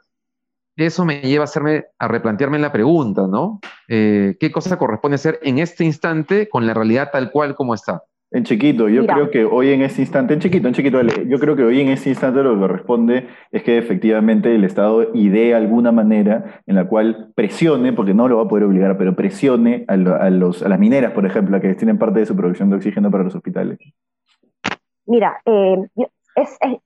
eso 0.76 1.06
me 1.06 1.22
lleva 1.22 1.44
a 1.44 1.46
hacerme, 1.46 1.86
a 1.98 2.08
replantearme 2.08 2.58
la 2.58 2.70
pregunta, 2.70 3.26
¿no? 3.26 3.60
Eh, 3.88 4.36
¿Qué 4.38 4.52
cosa 4.52 4.76
corresponde 4.76 5.14
hacer 5.14 5.40
en 5.42 5.58
este 5.58 5.84
instante 5.84 6.48
con 6.48 6.66
la 6.66 6.74
realidad 6.74 7.08
tal 7.10 7.30
cual 7.30 7.54
como 7.54 7.74
está? 7.74 8.02
En 8.32 8.42
chiquito, 8.42 8.88
yo 8.88 9.06
creo 9.06 9.30
que 9.30 9.44
hoy 9.44 9.70
en 9.70 9.82
este 9.82 10.00
instante, 10.02 10.34
en 10.34 10.40
chiquito, 10.40 10.66
en 10.66 10.74
chiquito, 10.74 11.00
yo 11.00 11.38
creo 11.38 11.54
que 11.54 11.62
hoy 11.62 11.80
en 11.80 11.88
este 11.88 12.10
instante 12.10 12.42
lo 12.42 12.54
que 12.54 12.60
corresponde 12.60 13.28
es 13.52 13.62
que 13.62 13.78
efectivamente 13.78 14.52
el 14.52 14.64
Estado 14.64 15.14
idee 15.14 15.54
alguna 15.54 15.92
manera 15.92 16.60
en 16.66 16.74
la 16.74 16.88
cual 16.88 17.32
presione, 17.36 17.92
porque 17.92 18.14
no 18.14 18.26
lo 18.26 18.38
va 18.38 18.42
a 18.42 18.48
poder 18.48 18.64
obligar, 18.64 18.98
pero 18.98 19.14
presione 19.14 19.84
a, 19.86 19.96
los, 19.96 20.62
a 20.62 20.68
las 20.68 20.78
mineras, 20.80 21.12
por 21.12 21.24
ejemplo, 21.24 21.56
a 21.56 21.60
que 21.60 21.68
destinen 21.68 21.98
parte 21.98 22.18
de 22.18 22.26
su 22.26 22.34
producción 22.34 22.68
de 22.68 22.76
oxígeno 22.76 23.12
para 23.12 23.22
los 23.22 23.34
hospitales. 23.34 23.78
Mira, 25.06 25.40
eh, 25.46 25.76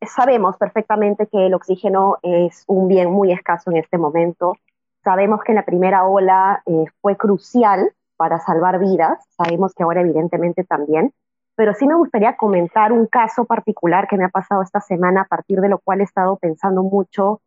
sabemos 0.07 0.59
perfectamente 0.59 1.27
que 1.27 1.47
el 1.47 1.55
oxígeno 1.55 2.19
es 2.23 2.65
un 2.67 2.87
bien 2.87 3.11
muy 3.11 3.33
escaso 3.33 3.71
en 3.71 3.79
este 3.79 3.97
momento. 3.97 4.57
Sabemos 5.03 5.41
que 5.43 5.53
en 5.53 5.57
la 5.57 5.65
primera 5.65 6.05
ola 6.05 6.63
eh, 6.67 6.85
fue 7.01 7.17
crucial 7.17 7.93
para 8.19 8.39
salvar 8.41 8.79
vidas. 8.79 9.25
Sabemos 9.31 9.73
que 9.75 9.83
ahora 9.83 10.03
evidentemente 10.03 10.65
también 10.65 11.15
pero 11.57 11.75
sí 11.75 11.87
me 11.87 11.95
gustaría 11.95 12.37
comentar 12.37 12.93
un 12.93 13.07
caso 13.07 13.45
particular 13.45 14.09
que 14.09 14.17
me 14.17 14.25
ha 14.25 14.29
pasado 14.29 14.63
esta 14.63 14.81
semana, 14.81 15.23
a 15.23 15.25
partir 15.27 15.61
de 15.61 15.69
lo 15.69 15.79
cual 15.79 16.01
he 16.01 16.05
estado 16.05 16.37
pensando 16.37 16.83
mucho 16.83 17.41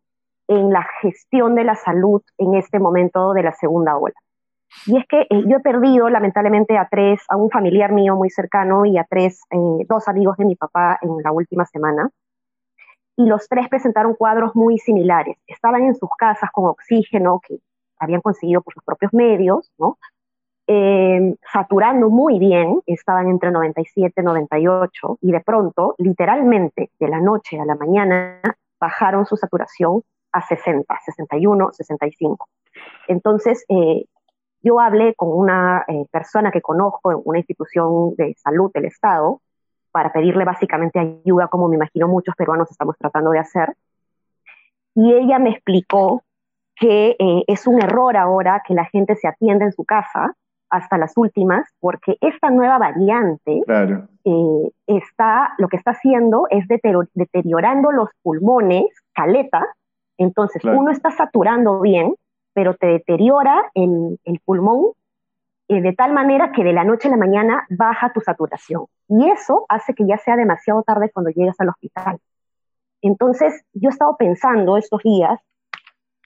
en 0.47 0.71
la 0.71 0.85
gestión 1.01 1.55
de 1.55 1.63
la 1.63 1.75
salud 1.75 2.21
en 2.37 2.55
este 2.55 2.79
momento 2.79 3.33
de 3.33 3.43
la 3.43 3.53
segunda 3.53 3.97
ola. 3.97 4.15
Y 4.85 4.97
es 4.97 5.05
que 5.07 5.21
eh, 5.21 5.43
yo 5.47 5.57
he 5.57 5.61
perdido 5.61 6.09
lamentablemente 6.09 6.77
a 6.77 6.87
tres, 6.89 7.21
a 7.29 7.37
un 7.37 7.49
familiar 7.49 7.91
mío 7.91 8.15
muy 8.15 8.29
cercano 8.29 8.85
y 8.85 8.97
a 8.97 9.05
tres, 9.09 9.41
eh, 9.51 9.85
dos 9.87 10.07
amigos 10.07 10.37
de 10.37 10.45
mi 10.45 10.55
papá 10.55 10.97
en 11.01 11.17
la 11.23 11.31
última 11.31 11.65
semana. 11.65 12.09
Y 13.15 13.27
los 13.27 13.47
tres 13.47 13.69
presentaron 13.69 14.15
cuadros 14.15 14.55
muy 14.55 14.79
similares. 14.79 15.37
Estaban 15.45 15.83
en 15.83 15.95
sus 15.95 16.09
casas 16.17 16.49
con 16.51 16.65
oxígeno 16.65 17.39
que 17.47 17.59
habían 17.99 18.21
conseguido 18.21 18.61
por 18.61 18.73
sus 18.73 18.83
propios 18.83 19.13
medios, 19.13 19.71
¿no? 19.77 19.97
Eh, 20.67 21.35
saturando 21.51 22.09
muy 22.09 22.39
bien, 22.39 22.81
estaban 22.85 23.27
entre 23.27 23.51
97 23.51 24.21
y 24.21 24.23
98, 24.23 25.17
y 25.21 25.31
de 25.31 25.41
pronto, 25.41 25.95
literalmente, 25.97 26.91
de 26.99 27.07
la 27.07 27.19
noche 27.19 27.59
a 27.59 27.65
la 27.65 27.75
mañana, 27.75 28.39
bajaron 28.79 29.25
su 29.25 29.35
saturación 29.37 30.03
a 30.31 30.41
60, 30.41 30.99
61, 31.05 31.71
65. 31.71 32.47
Entonces, 33.07 33.65
eh, 33.69 34.05
yo 34.61 34.79
hablé 34.79 35.13
con 35.15 35.29
una 35.29 35.83
eh, 35.87 36.05
persona 36.11 36.51
que 36.51 36.61
conozco 36.61 37.11
en 37.11 37.21
una 37.23 37.39
institución 37.39 38.15
de 38.15 38.33
salud 38.35 38.71
del 38.73 38.85
Estado 38.85 39.41
para 39.91 40.11
pedirle 40.11 40.45
básicamente 40.45 40.99
ayuda, 40.99 41.47
como 41.49 41.67
me 41.67 41.75
imagino 41.75 42.07
muchos 42.07 42.35
peruanos 42.35 42.71
estamos 42.71 42.97
tratando 42.97 43.31
de 43.31 43.39
hacer. 43.39 43.75
Y 44.95 45.13
ella 45.13 45.37
me 45.39 45.51
explicó 45.51 46.23
que 46.75 47.15
eh, 47.19 47.43
es 47.47 47.67
un 47.67 47.81
error 47.81 48.17
ahora 48.17 48.63
que 48.65 48.73
la 48.73 48.85
gente 48.85 49.15
se 49.15 49.27
atienda 49.27 49.65
en 49.65 49.71
su 49.71 49.83
casa 49.83 50.35
hasta 50.73 50.97
las 50.97 51.15
últimas, 51.17 51.67
porque 51.79 52.17
esta 52.19 52.49
nueva 52.49 52.79
variante 52.79 53.61
eh, 54.25 54.71
está, 54.87 55.53
lo 55.59 55.67
que 55.67 55.77
está 55.77 55.91
haciendo 55.91 56.47
es 56.49 56.67
deteriorando 56.67 57.91
los 57.91 58.09
pulmones, 58.23 58.85
caleta, 59.13 59.63
entonces 60.17 60.63
uno 60.63 60.89
está 60.89 61.11
saturando 61.11 61.79
bien, 61.79 62.15
pero 62.53 62.73
te 62.73 62.87
deteriora 62.87 63.63
el, 63.75 64.17
pulmón 64.43 64.93
eh, 65.67 65.81
de 65.81 65.93
tal 65.93 66.11
manera 66.11 66.51
que 66.51 66.63
de 66.63 66.73
la 66.73 66.83
noche 66.83 67.07
a 67.07 67.11
la 67.11 67.17
mañana 67.17 67.67
baja 67.69 68.11
tu 68.11 68.21
saturación. 68.21 68.85
Y 69.07 69.29
eso 69.29 69.67
hace 69.69 69.93
que 69.93 70.07
ya 70.07 70.17
sea 70.17 70.35
demasiado 70.35 70.81
tarde 70.81 71.11
cuando 71.13 71.29
llegas 71.29 71.59
al 71.59 71.69
hospital. 71.69 72.17
Entonces, 73.03 73.63
yo 73.73 73.89
he 73.89 73.91
estado 73.91 74.17
pensando 74.17 74.77
estos 74.77 75.03
días 75.03 75.39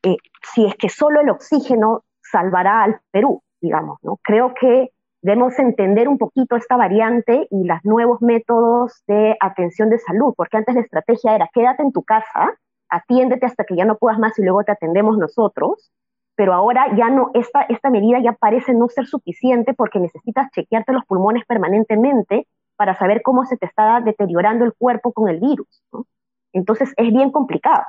eh, 0.03 0.15
si 0.53 0.65
es 0.65 0.75
que 0.75 0.87
solo 0.87 1.19
el 1.19 1.29
oxígeno 1.29 2.05
salvará 2.21 2.83
al 2.83 3.01
Perú 3.11 3.41
digamos, 3.61 3.99
¿no? 4.03 4.19
Creo 4.23 4.53
que 4.53 4.91
debemos 5.21 5.57
entender 5.59 6.07
un 6.07 6.17
poquito 6.17 6.55
esta 6.55 6.77
variante 6.77 7.47
y 7.49 7.63
los 7.63 7.83
nuevos 7.83 8.21
métodos 8.21 9.03
de 9.07 9.35
atención 9.39 9.89
de 9.89 9.99
salud, 9.99 10.33
porque 10.35 10.57
antes 10.57 10.75
la 10.75 10.81
estrategia 10.81 11.35
era 11.35 11.49
quédate 11.53 11.83
en 11.83 11.91
tu 11.91 12.03
casa, 12.03 12.57
atiéndete 12.89 13.45
hasta 13.45 13.63
que 13.63 13.75
ya 13.75 13.85
no 13.85 13.97
puedas 13.97 14.19
más 14.19 14.37
y 14.39 14.43
luego 14.43 14.63
te 14.63 14.71
atendemos 14.71 15.17
nosotros, 15.17 15.91
pero 16.35 16.53
ahora 16.53 16.95
ya 16.95 17.09
no, 17.09 17.31
esta, 17.33 17.63
esta 17.63 17.89
medida 17.89 18.19
ya 18.23 18.33
parece 18.33 18.73
no 18.73 18.87
ser 18.89 19.07
suficiente 19.07 19.73
porque 19.73 19.99
necesitas 19.99 20.49
chequearte 20.51 20.93
los 20.93 21.03
pulmones 21.05 21.43
permanentemente 21.45 22.47
para 22.75 22.95
saber 22.95 23.23
cómo 23.23 23.43
se 23.45 23.57
te 23.57 23.65
está 23.65 24.01
deteriorando 24.01 24.63
el 24.63 24.73
cuerpo 24.73 25.11
con 25.11 25.29
el 25.29 25.39
virus. 25.39 25.83
¿no? 25.91 26.05
Entonces 26.53 26.93
es 26.95 27.11
bien 27.11 27.31
complicado. 27.31 27.83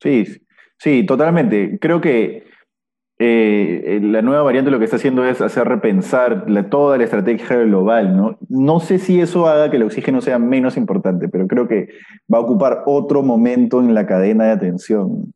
Sí, 0.00 0.26
sí, 0.76 1.06
totalmente. 1.06 1.78
Creo 1.78 2.00
que 2.00 2.44
eh, 3.24 4.00
la 4.02 4.20
nueva 4.22 4.42
variante 4.42 4.70
lo 4.70 4.78
que 4.78 4.84
está 4.84 4.96
haciendo 4.96 5.24
es 5.24 5.40
hacer 5.40 5.68
repensar 5.68 6.46
toda 6.70 6.98
la 6.98 7.04
estrategia 7.04 7.56
global, 7.58 8.16
¿no? 8.16 8.38
No 8.48 8.80
sé 8.80 8.98
si 8.98 9.20
eso 9.20 9.46
haga 9.46 9.70
que 9.70 9.76
el 9.76 9.84
oxígeno 9.84 10.20
sea 10.20 10.38
menos 10.38 10.76
importante, 10.76 11.28
pero 11.28 11.46
creo 11.46 11.68
que 11.68 11.88
va 12.32 12.38
a 12.38 12.40
ocupar 12.40 12.82
otro 12.86 13.22
momento 13.22 13.80
en 13.80 13.94
la 13.94 14.06
cadena 14.06 14.46
de 14.46 14.50
atención. 14.50 15.32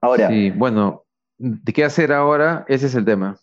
Ahora. 0.00 0.28
Sí, 0.28 0.50
bueno, 0.50 1.04
¿de 1.38 1.72
qué 1.72 1.84
hacer 1.84 2.12
ahora? 2.12 2.64
Ese 2.68 2.86
es 2.86 2.94
el 2.94 3.04
tema. 3.04 3.38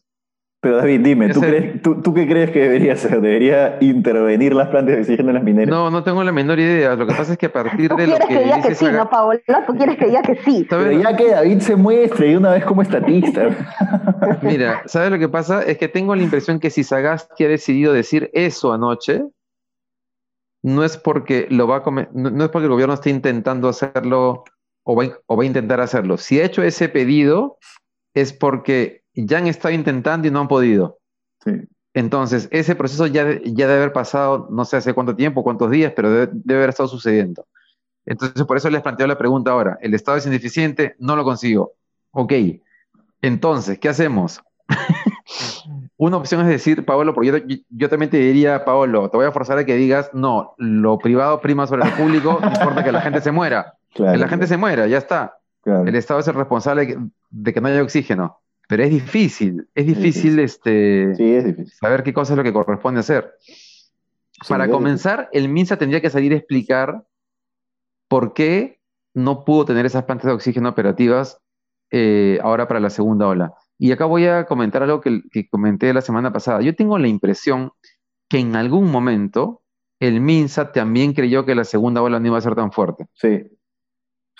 Pero 0.65 0.77
David, 0.77 1.01
dime, 1.01 1.29
¿tú, 1.29 2.13
qué 2.15 2.27
crees 2.27 2.49
que 2.49 2.61
debería 2.61 2.93
hacer? 2.93 3.21
¿Debería 3.21 3.77
intervenir 3.81 4.55
las 4.55 4.69
plantas 4.69 4.95
de 4.95 5.01
oxígeno 5.01 5.29
en 5.29 5.35
las 5.35 5.43
mineras? 5.43 5.69
No, 5.69 5.91
no 5.91 6.03
tengo 6.03 6.23
la 6.23 6.31
menor 6.31 6.59
idea. 6.59 6.95
Lo 6.95 7.05
que 7.05 7.13
pasa 7.13 7.33
es 7.33 7.37
que 7.37 7.45
a 7.45 7.53
partir 7.53 7.93
de 7.93 8.07
lo 8.07 8.17
que, 8.17 8.25
que 8.25 8.43
diga 8.45 8.61
que 8.63 8.73
sí, 8.73 8.85
no, 8.85 9.07
Paola? 9.07 9.39
¿Tú 9.67 9.75
quieres 9.75 9.95
que 9.97 10.07
diga 10.07 10.23
que 10.23 10.37
sí? 10.37 10.65
Pero 10.67 10.91
ya 10.91 11.15
que 11.15 11.29
David 11.29 11.59
se 11.59 11.75
muestre 11.75 12.31
y 12.31 12.35
una 12.35 12.53
vez 12.53 12.65
como 12.65 12.81
estatista. 12.81 13.55
Mira, 14.41 14.81
¿sabes 14.87 15.11
lo 15.11 15.19
que 15.19 15.29
pasa? 15.29 15.61
Es 15.61 15.77
que 15.77 15.87
tengo 15.87 16.15
la 16.15 16.23
impresión 16.23 16.59
que 16.59 16.71
si 16.71 16.83
Sagasti 16.83 17.43
ha 17.43 17.47
decidido 17.47 17.93
decir 17.93 18.31
eso 18.33 18.73
anoche, 18.73 19.23
no 20.63 20.83
es 20.83 20.97
porque 20.97 21.45
lo 21.51 21.67
va 21.67 21.83
a 21.85 22.07
no 22.11 22.43
es 22.43 22.49
porque 22.49 22.65
el 22.65 22.71
gobierno 22.71 22.95
esté 22.95 23.11
intentando 23.11 23.69
hacerlo 23.69 24.45
o 24.83 25.03
o 25.27 25.37
va 25.37 25.43
a 25.43 25.45
intentar 25.45 25.79
hacerlo. 25.79 26.17
Si 26.17 26.39
ha 26.39 26.45
hecho 26.45 26.63
ese 26.63 26.89
pedido, 26.89 27.59
es 28.15 28.33
porque 28.33 29.04
ya 29.15 29.37
han 29.37 29.47
estado 29.47 29.73
intentando 29.73 30.27
y 30.27 30.31
no 30.31 30.41
han 30.41 30.47
podido. 30.47 30.99
Entonces, 31.93 32.49
ese 32.51 32.75
proceso 32.75 33.07
ya, 33.07 33.39
ya 33.43 33.67
debe 33.67 33.79
haber 33.79 33.93
pasado, 33.93 34.49
no 34.51 34.65
sé 34.65 34.77
hace 34.77 34.93
cuánto 34.93 35.15
tiempo, 35.15 35.43
cuántos 35.43 35.71
días, 35.71 35.93
pero 35.95 36.11
debe, 36.11 36.55
haber 36.55 36.69
estado 36.69 36.89
sucediendo. 36.89 37.45
Entonces, 38.05 38.43
por 38.45 38.57
eso 38.57 38.69
les 38.69 38.81
planteo 38.81 39.07
la 39.07 39.17
pregunta 39.17 39.51
ahora. 39.51 39.77
¿El 39.81 39.93
Estado 39.93 40.17
es 40.17 40.25
ineficiente? 40.25 40.95
No 40.99 41.15
lo 41.15 41.23
consigo. 41.23 41.73
Ok. 42.11 42.33
Entonces, 43.21 43.79
¿qué 43.79 43.89
hacemos? 43.89 44.41
Una 45.97 46.17
opción 46.17 46.41
es 46.41 46.47
decir, 46.47 46.85
Paolo, 46.85 47.13
porque 47.13 47.27
yo, 47.31 47.57
yo, 47.69 47.89
también 47.89 48.11
te 48.11 48.17
diría, 48.17 48.65
Paolo, 48.65 49.09
te 49.09 49.17
voy 49.17 49.25
a 49.25 49.31
forzar 49.31 49.57
a 49.57 49.65
que 49.65 49.75
digas, 49.75 50.11
no, 50.13 50.53
lo 50.57 50.99
privado 50.99 51.39
prima 51.39 51.65
sobre 51.65 51.89
lo 51.89 51.95
público, 51.95 52.39
no 52.41 52.51
importa 52.51 52.83
que 52.83 52.91
la 52.91 53.01
gente 53.01 53.21
se 53.21 53.31
muera. 53.31 53.75
que 53.93 54.03
la 54.03 54.27
gente 54.27 54.47
se 54.47 54.57
muera, 54.57 54.85
ya 54.87 54.97
está. 54.97 55.37
El 55.63 55.95
Estado 55.95 56.19
es 56.19 56.27
el 56.27 56.35
responsable 56.35 56.97
de 57.29 57.53
que 57.53 57.61
no 57.61 57.69
haya 57.69 57.81
oxígeno. 57.81 58.39
Pero 58.67 58.83
es 58.83 58.89
difícil, 58.89 59.67
es 59.75 59.85
difícil, 59.85 60.39
Este, 60.39 61.13
saber 61.79 62.03
qué 62.03 62.13
cosa 62.13 62.33
es 62.33 62.37
lo 62.37 62.43
que 62.43 62.53
corresponde 62.53 62.99
hacer. 62.99 63.33
Para 64.47 64.67
comenzar, 64.69 65.29
el 65.31 65.49
MINSA 65.49 65.77
tendría 65.77 66.01
que 66.01 66.09
salir 66.09 66.33
a 66.33 66.35
explicar 66.35 67.05
por 68.07 68.33
qué 68.33 68.79
no 69.13 69.45
pudo 69.45 69.65
tener 69.65 69.85
esas 69.85 70.03
plantas 70.03 70.27
de 70.27 70.33
oxígeno 70.33 70.69
operativas 70.69 71.39
eh, 71.91 72.39
ahora 72.43 72.67
para 72.67 72.79
la 72.79 72.89
segunda 72.89 73.27
ola. 73.27 73.53
Y 73.77 73.91
acá 73.91 74.05
voy 74.05 74.25
a 74.25 74.45
comentar 74.45 74.83
algo 74.83 75.01
que, 75.01 75.21
que, 75.31 75.47
comenté 75.47 75.93
la 75.93 76.01
semana 76.01 76.33
pasada. 76.33 76.61
Yo 76.61 76.75
tengo 76.75 76.97
la 76.97 77.07
impresión 77.07 77.71
que 78.27 78.39
en 78.39 78.55
algún 78.55 78.91
momento 78.91 79.61
el 79.99 80.19
MINSA 80.21 80.71
también 80.71 81.13
creyó 81.13 81.45
que 81.45 81.55
la 81.55 81.63
segunda 81.63 82.01
ola 82.01 82.19
no 82.19 82.27
iba 82.27 82.37
a 82.37 82.41
ser 82.41 82.55
tan 82.55 82.71
fuerte. 82.71 83.07
Sí. 83.13 83.43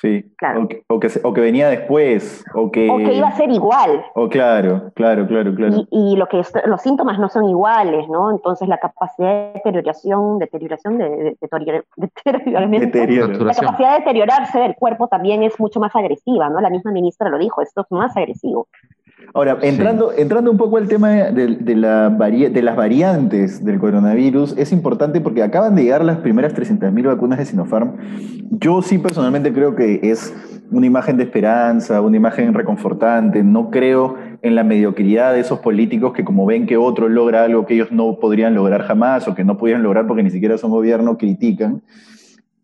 Sí, 0.01 0.33
claro. 0.37 0.63
o, 0.63 0.67
que, 0.99 1.09
o, 1.23 1.33
que, 1.33 1.41
venía 1.41 1.69
después, 1.69 2.43
o 2.53 2.69
que... 2.69 2.89
O 2.89 2.97
que 2.97 3.13
iba 3.13 3.29
a 3.29 3.35
ser 3.35 3.49
igual. 3.49 4.05
O 4.13 4.27
claro, 4.27 4.91
claro, 4.93 5.25
claro, 5.25 5.55
claro. 5.55 5.87
Y, 5.89 6.17
lo 6.17 6.27
que 6.27 6.41
los 6.65 6.81
síntomas 6.81 7.17
no 7.17 7.29
son 7.29 7.45
iguales, 7.45 8.07
¿no? 8.09 8.29
Entonces 8.31 8.67
la 8.67 8.77
capacidad 8.77 9.53
de 9.53 9.53
deterioración, 9.53 10.37
deterioración 10.37 10.97
de, 10.97 11.37
de, 11.39 11.83
la 13.39 13.53
capacidad 13.53 13.93
de 13.93 13.99
deteriorarse 13.99 14.59
del 14.59 14.75
cuerpo 14.75 15.07
también 15.07 15.43
es 15.43 15.57
mucho 15.59 15.79
más 15.79 15.95
agresiva, 15.95 16.49
¿no? 16.49 16.59
La 16.59 16.69
misma 16.69 16.91
ministra 16.91 17.29
lo 17.29 17.37
dijo, 17.37 17.61
esto 17.61 17.81
es 17.81 17.91
más 17.91 18.17
agresivo. 18.17 18.67
Ahora, 19.35 19.57
entrando, 19.63 20.13
entrando 20.17 20.49
un 20.49 20.55
poco 20.55 20.77
al 20.77 20.87
tema 20.87 21.09
de, 21.09 21.75
la 21.75 22.09
de 22.09 22.61
las 22.61 22.75
variantes 22.77 23.65
del 23.65 23.79
coronavirus, 23.79 24.57
es 24.57 24.71
importante 24.71 25.19
porque 25.19 25.43
acaban 25.43 25.75
de 25.75 25.83
llegar 25.83 26.05
las 26.05 26.19
primeras 26.19 26.55
300.000 26.55 27.05
vacunas 27.05 27.39
de 27.39 27.45
Sinopharm. 27.45 27.97
Yo 28.49 28.81
sí 28.81 28.97
personalmente 28.97 29.51
creo 29.51 29.75
que 29.75 29.99
es 30.03 30.33
una 30.71 30.85
imagen 30.85 31.17
de 31.17 31.23
esperanza, 31.23 31.99
una 31.99 32.15
imagen 32.15 32.53
reconfortante. 32.53 33.43
No 33.43 33.71
creo 33.71 34.15
en 34.41 34.55
la 34.55 34.63
mediocridad 34.63 35.33
de 35.33 35.41
esos 35.41 35.59
políticos 35.59 36.13
que 36.13 36.23
como 36.23 36.45
ven 36.45 36.65
que 36.65 36.77
otro 36.77 37.09
logra 37.09 37.43
algo 37.43 37.65
que 37.65 37.73
ellos 37.73 37.91
no 37.91 38.19
podrían 38.21 38.55
lograr 38.55 38.83
jamás 38.83 39.27
o 39.27 39.35
que 39.35 39.43
no 39.43 39.57
pudieran 39.57 39.83
lograr 39.83 40.07
porque 40.07 40.23
ni 40.23 40.31
siquiera 40.31 40.57
son 40.57 40.71
gobierno, 40.71 41.17
critican. 41.17 41.81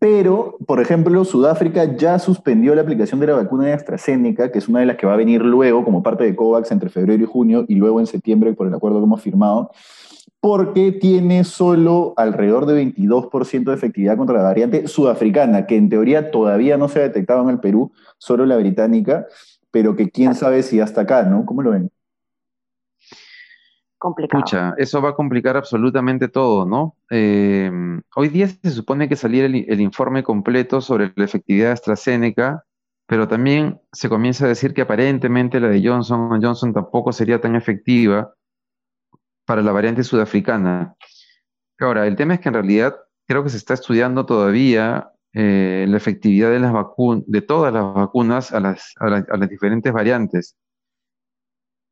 Pero, 0.02 0.56
por 0.66 0.80
ejemplo, 0.80 1.24
Sudáfrica 1.24 1.96
ya 1.96 2.18
suspendió 2.18 2.74
la 2.74 2.82
aplicación 2.82 3.20
de 3.20 3.28
la 3.28 3.36
vacuna 3.36 3.66
de 3.66 3.72
AstraZeneca, 3.72 4.50
que 4.50 4.58
es 4.58 4.66
una 4.66 4.80
de 4.80 4.86
las 4.86 4.96
que 4.96 5.06
va 5.06 5.12
a 5.12 5.16
venir 5.16 5.42
luego 5.42 5.84
como 5.84 6.02
parte 6.02 6.24
de 6.24 6.34
COVAX 6.34 6.72
entre 6.72 6.90
febrero 6.90 7.22
y 7.22 7.26
junio 7.26 7.64
y 7.68 7.76
luego 7.76 8.00
en 8.00 8.08
septiembre 8.08 8.52
por 8.52 8.66
el 8.66 8.74
acuerdo 8.74 8.98
que 8.98 9.04
hemos 9.04 9.22
firmado, 9.22 9.70
porque 10.40 10.90
tiene 10.90 11.44
solo 11.44 12.14
alrededor 12.16 12.66
de 12.66 12.84
22% 12.84 13.62
de 13.62 13.74
efectividad 13.74 14.16
contra 14.16 14.38
la 14.38 14.42
variante 14.42 14.88
sudafricana, 14.88 15.66
que 15.66 15.76
en 15.76 15.88
teoría 15.88 16.32
todavía 16.32 16.76
no 16.76 16.88
se 16.88 16.98
ha 16.98 17.02
detectado 17.02 17.44
en 17.44 17.50
el 17.50 17.60
Perú, 17.60 17.92
solo 18.18 18.44
la 18.44 18.56
británica, 18.56 19.26
pero 19.70 19.94
que 19.94 20.10
quién 20.10 20.34
sabe 20.34 20.64
si 20.64 20.80
hasta 20.80 21.02
acá, 21.02 21.22
¿no? 21.22 21.46
¿Cómo 21.46 21.62
lo 21.62 21.70
ven? 21.70 21.92
Complicado. 24.02 24.74
eso 24.78 25.00
va 25.00 25.10
a 25.10 25.14
complicar 25.14 25.56
absolutamente 25.56 26.26
todo, 26.26 26.66
¿no? 26.66 26.96
Eh, 27.08 27.70
hoy 28.16 28.28
día 28.28 28.48
se 28.48 28.70
supone 28.70 29.08
que 29.08 29.14
saliera 29.14 29.46
el, 29.46 29.80
informe 29.80 30.24
completo 30.24 30.80
sobre 30.80 31.12
la 31.14 31.24
efectividad 31.24 31.68
de 31.68 31.72
AstraZeneca, 31.72 32.64
pero 33.06 33.28
también 33.28 33.80
se 33.92 34.08
comienza 34.08 34.44
a 34.44 34.48
decir 34.48 34.74
que 34.74 34.82
aparentemente 34.82 35.60
la 35.60 35.68
de 35.68 35.86
Johnson 35.86 36.42
Johnson 36.42 36.72
tampoco 36.72 37.12
sería 37.12 37.40
tan 37.40 37.54
efectiva 37.54 38.34
para 39.46 39.62
la 39.62 39.70
variante 39.70 40.02
sudafricana. 40.02 40.96
Ahora, 41.78 42.06
el 42.08 42.16
tema 42.16 42.34
es 42.34 42.40
que 42.40 42.48
en 42.48 42.54
realidad 42.54 42.96
creo 43.28 43.44
que 43.44 43.50
se 43.50 43.56
está 43.56 43.74
estudiando 43.74 44.26
todavía 44.26 45.12
eh, 45.32 45.86
la 45.88 45.96
efectividad 45.96 46.50
de, 46.50 46.58
las 46.58 46.72
de 47.26 47.42
todas 47.42 47.72
las 47.72 47.94
vacunas 47.94 48.52
a 48.52 48.58
las 48.58 49.48
diferentes 49.48 49.92
variantes. 49.92 50.56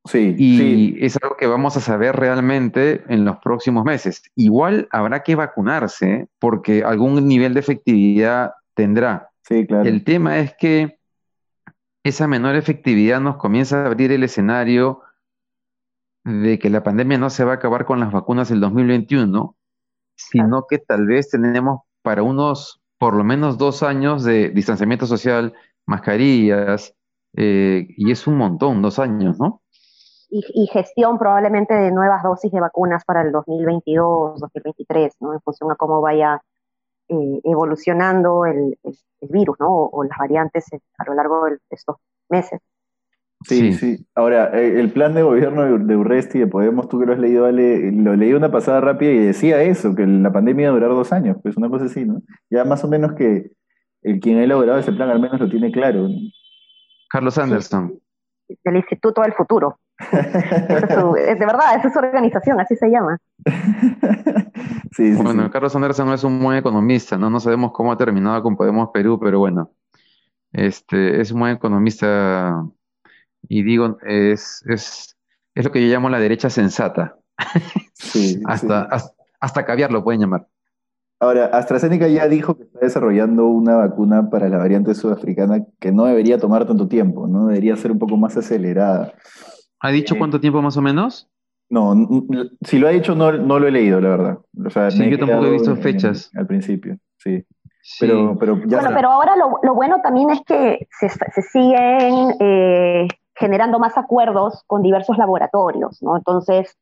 Sí, 0.07 0.35
y 0.39 1.05
es 1.05 1.19
algo 1.23 1.37
que 1.37 1.47
vamos 1.47 1.77
a 1.77 1.81
saber 1.81 2.17
realmente 2.17 3.05
en 3.09 3.25
los 3.25 3.37
próximos 3.39 3.85
meses. 3.85 4.23
Igual 4.35 4.89
habrá 4.91 5.23
que 5.23 5.35
vacunarse 5.35 6.29
porque 6.39 6.83
algún 6.85 7.29
nivel 7.29 7.53
de 7.53 7.61
efectividad 7.61 8.53
tendrá. 8.75 9.31
Sí, 9.43 9.67
claro. 9.67 9.87
El 9.87 10.05
tema 10.05 10.39
es 10.39 10.55
que 10.55 10.99
esa 12.03 12.27
menor 12.27 12.57
efectividad 12.57 13.21
nos 13.21 13.37
comienza 13.37 13.83
a 13.83 13.87
abrir 13.87 14.11
el 14.11 14.25
escenario 14.25 15.03
de 16.25 16.59
que 16.59 16.71
la 16.71 16.83
pandemia 16.83 17.19
no 17.19 17.29
se 17.31 17.45
va 17.45 17.53
a 17.53 17.57
acabar 17.57 17.85
con 17.85 18.01
las 18.01 18.13
vacunas 18.13 18.49
del 18.49 18.61
2021, 18.61 19.55
sino 20.17 20.67
que 20.69 20.79
tal 20.79 21.07
vez 21.07 21.31
tenemos 21.31 21.81
para 22.03 22.23
unos, 22.23 22.81
por 22.99 23.15
lo 23.15 23.25
menos 23.25 23.59
dos 23.59 23.83
años 23.83 24.25
de 24.25 24.51
distanciamiento 24.51 25.07
social, 25.07 25.55
mascarillas, 25.87 26.95
eh, 27.37 27.87
y 27.97 28.11
es 28.11 28.27
un 28.27 28.37
montón, 28.37 28.83
dos 28.83 28.99
años, 28.99 29.39
¿no? 29.39 29.63
Y, 30.31 30.67
gestión 30.69 31.19
probablemente 31.19 31.75
de 31.75 31.91
nuevas 31.91 32.23
dosis 32.23 32.53
de 32.53 32.61
vacunas 32.61 33.05
para 33.05 33.23
el 33.23 33.33
2022, 33.33 34.41
2023, 34.41 35.17
¿no? 35.21 35.33
En 35.35 35.41
función 35.41 35.71
a 35.73 35.77
cómo 35.77 36.01
vaya 36.01 36.41
eh, 37.09 37.41
evolucionando 37.45 38.47
el, 38.47 38.79
virus, 39.23 39.57
¿no? 39.59 39.69
O, 39.69 40.05
las 40.05 40.17
variantes 40.19 40.67
a 40.99 41.05
lo 41.05 41.15
largo 41.15 41.47
de 41.47 41.59
estos 41.71 41.97
meses. 42.29 42.61
Sí, 43.43 43.73
sí, 43.73 44.07
Ahora, 44.15 44.51
eh, 44.59 44.79
el 44.79 44.93
plan 44.93 45.15
de 45.15 45.23
gobierno 45.23 45.79
de 45.79 45.97
Urresti 45.97 46.39
de 46.39 46.47
Podemos, 46.47 46.89
tú 46.89 47.01
que 47.01 47.07
lo 47.07 47.15
has 47.15 47.19
leído, 47.19 47.45
vale, 47.45 47.91
lo 47.91 48.15
leí 48.15 48.35
una 48.35 48.51
pasada 48.51 48.83
rápida 48.83 49.11
y 49.13 49.19
decía 49.19 49.63
eso, 49.63 49.95
que 49.95 50.07
la 50.07 50.31
pandemia 50.31 50.65
iba 50.65 50.73
a 50.73 50.75
durar 50.75 50.91
dos 50.91 51.11
años, 51.13 51.39
pues 51.43 51.57
una 51.57 51.71
cosa 51.71 51.87
así, 51.87 52.05
¿no? 52.05 52.21
Ya 52.51 52.65
más 52.65 52.85
o 52.85 52.89
menos 52.89 53.15
que 53.15 53.53
el 54.03 54.21
quien 54.21 54.39
ha 54.39 54.45
elaborado 54.45 54.79
ese 54.79 54.93
plan 54.93 55.09
al 55.09 55.21
menos 55.21 55.41
lo 55.41 55.49
tiene 55.49 55.73
claro. 55.73 56.07
Carlos 57.09 57.39
Anderson. 57.39 57.99
Del 58.63 58.77
Instituto 58.77 59.23
del 59.23 59.33
Futuro. 59.33 59.79
Es, 60.13 61.39
de 61.39 61.47
verdad, 61.47 61.77
esa 61.77 61.89
es 61.89 61.93
su 61.93 61.99
organización, 61.99 62.61
así 62.61 62.77
se 62.77 62.89
llama. 62.89 63.19
sí, 64.93 65.13
bueno, 65.13 65.51
Carlos 65.51 65.75
Anderson 65.75 66.07
no 66.07 66.15
es 66.15 66.25
un 66.25 66.43
buen 66.43 66.59
economista, 66.59 67.17
¿no? 67.19 67.31
No 67.31 67.41
sabemos 67.41 67.73
cómo 67.73 67.93
ha 67.93 67.97
terminado 67.97 68.43
con 68.43 68.57
Podemos 68.57 68.91
Perú, 68.93 69.19
pero 69.21 69.39
bueno, 69.39 69.71
este, 70.53 71.21
es 71.21 71.31
un 71.33 71.41
buen 71.41 71.57
economista 71.57 72.65
y 73.49 73.63
digo, 73.63 73.99
es, 74.07 74.65
es, 74.67 75.17
es 75.55 75.65
lo 75.65 75.73
que 75.73 75.83
yo 75.83 75.93
llamo 75.93 76.09
la 76.09 76.19
derecha 76.19 76.51
sensata. 76.51 77.17
Sí, 77.95 78.41
hasta, 78.47 78.89
hasta, 79.41 79.65
caviar 79.65 79.93
lo 79.93 80.05
pueden 80.05 80.21
llamar. 80.21 80.47
Ahora, 81.19 81.47
AstraZeneca 81.47 82.09
ya 82.09 82.29
dijo 82.29 82.57
que 82.57 82.63
está 82.63 82.79
desarrollando 82.81 83.47
una 83.47 83.77
vacuna 83.77 84.31
para 84.31 84.49
la 84.49 84.57
variante 84.57 84.95
sudafricana 84.95 85.67
que 85.79 85.93
no 85.93 86.05
debería 86.05 86.39
tomar 86.39 86.67
tanto 86.67 86.89
tiempo, 86.89 87.27
¿no? 87.27 87.47
Debería 87.47 87.77
ser 87.77 87.93
un 87.93 87.99
poco 87.99 88.17
más 88.17 88.37
acelerada. 88.39 89.13
¿Ha 89.81 89.91
dicho 89.91 90.17
cuánto 90.17 90.41
tiempo 90.41 90.63
más 90.63 90.77
o 90.77 90.83
menos? 90.83 91.29
No, 91.71 91.95
si 92.63 92.79
lo 92.79 92.89
ha 92.89 92.91
dicho 92.91 93.15
no, 93.15 93.33
no 93.33 93.59
lo 93.59 93.69
he 93.69 93.71
leído, 93.71 94.01
la 94.01 94.09
verdad. 94.09 94.39
sí, 94.91 95.09
yo 95.09 95.19
tampoco 95.19 95.47
he 95.47 95.53
visto 95.53 95.77
fechas. 95.77 96.31
al 96.35 96.47
principio, 96.47 96.99
sí. 97.19 97.45
Pero, 97.99 98.37
pero 98.39 98.57
bueno, 98.57 98.91
pero 98.95 99.09
ahora 99.09 99.37
lo, 99.37 99.59
lo, 99.63 99.75
bueno 99.75 100.01
también 100.03 100.31
es 100.31 100.43
que 100.43 100.87
se, 100.99 101.09
se 101.09 101.43
siguen 101.43 102.35
eh, 102.39 103.09
generando 103.35 103.79
más 103.79 103.97
acuerdos 103.97 104.63
con 104.67 104.83
diversos 104.83 105.17
laboratorios, 105.17 106.03
¿no? 106.03 106.17
Entonces, 106.17 106.77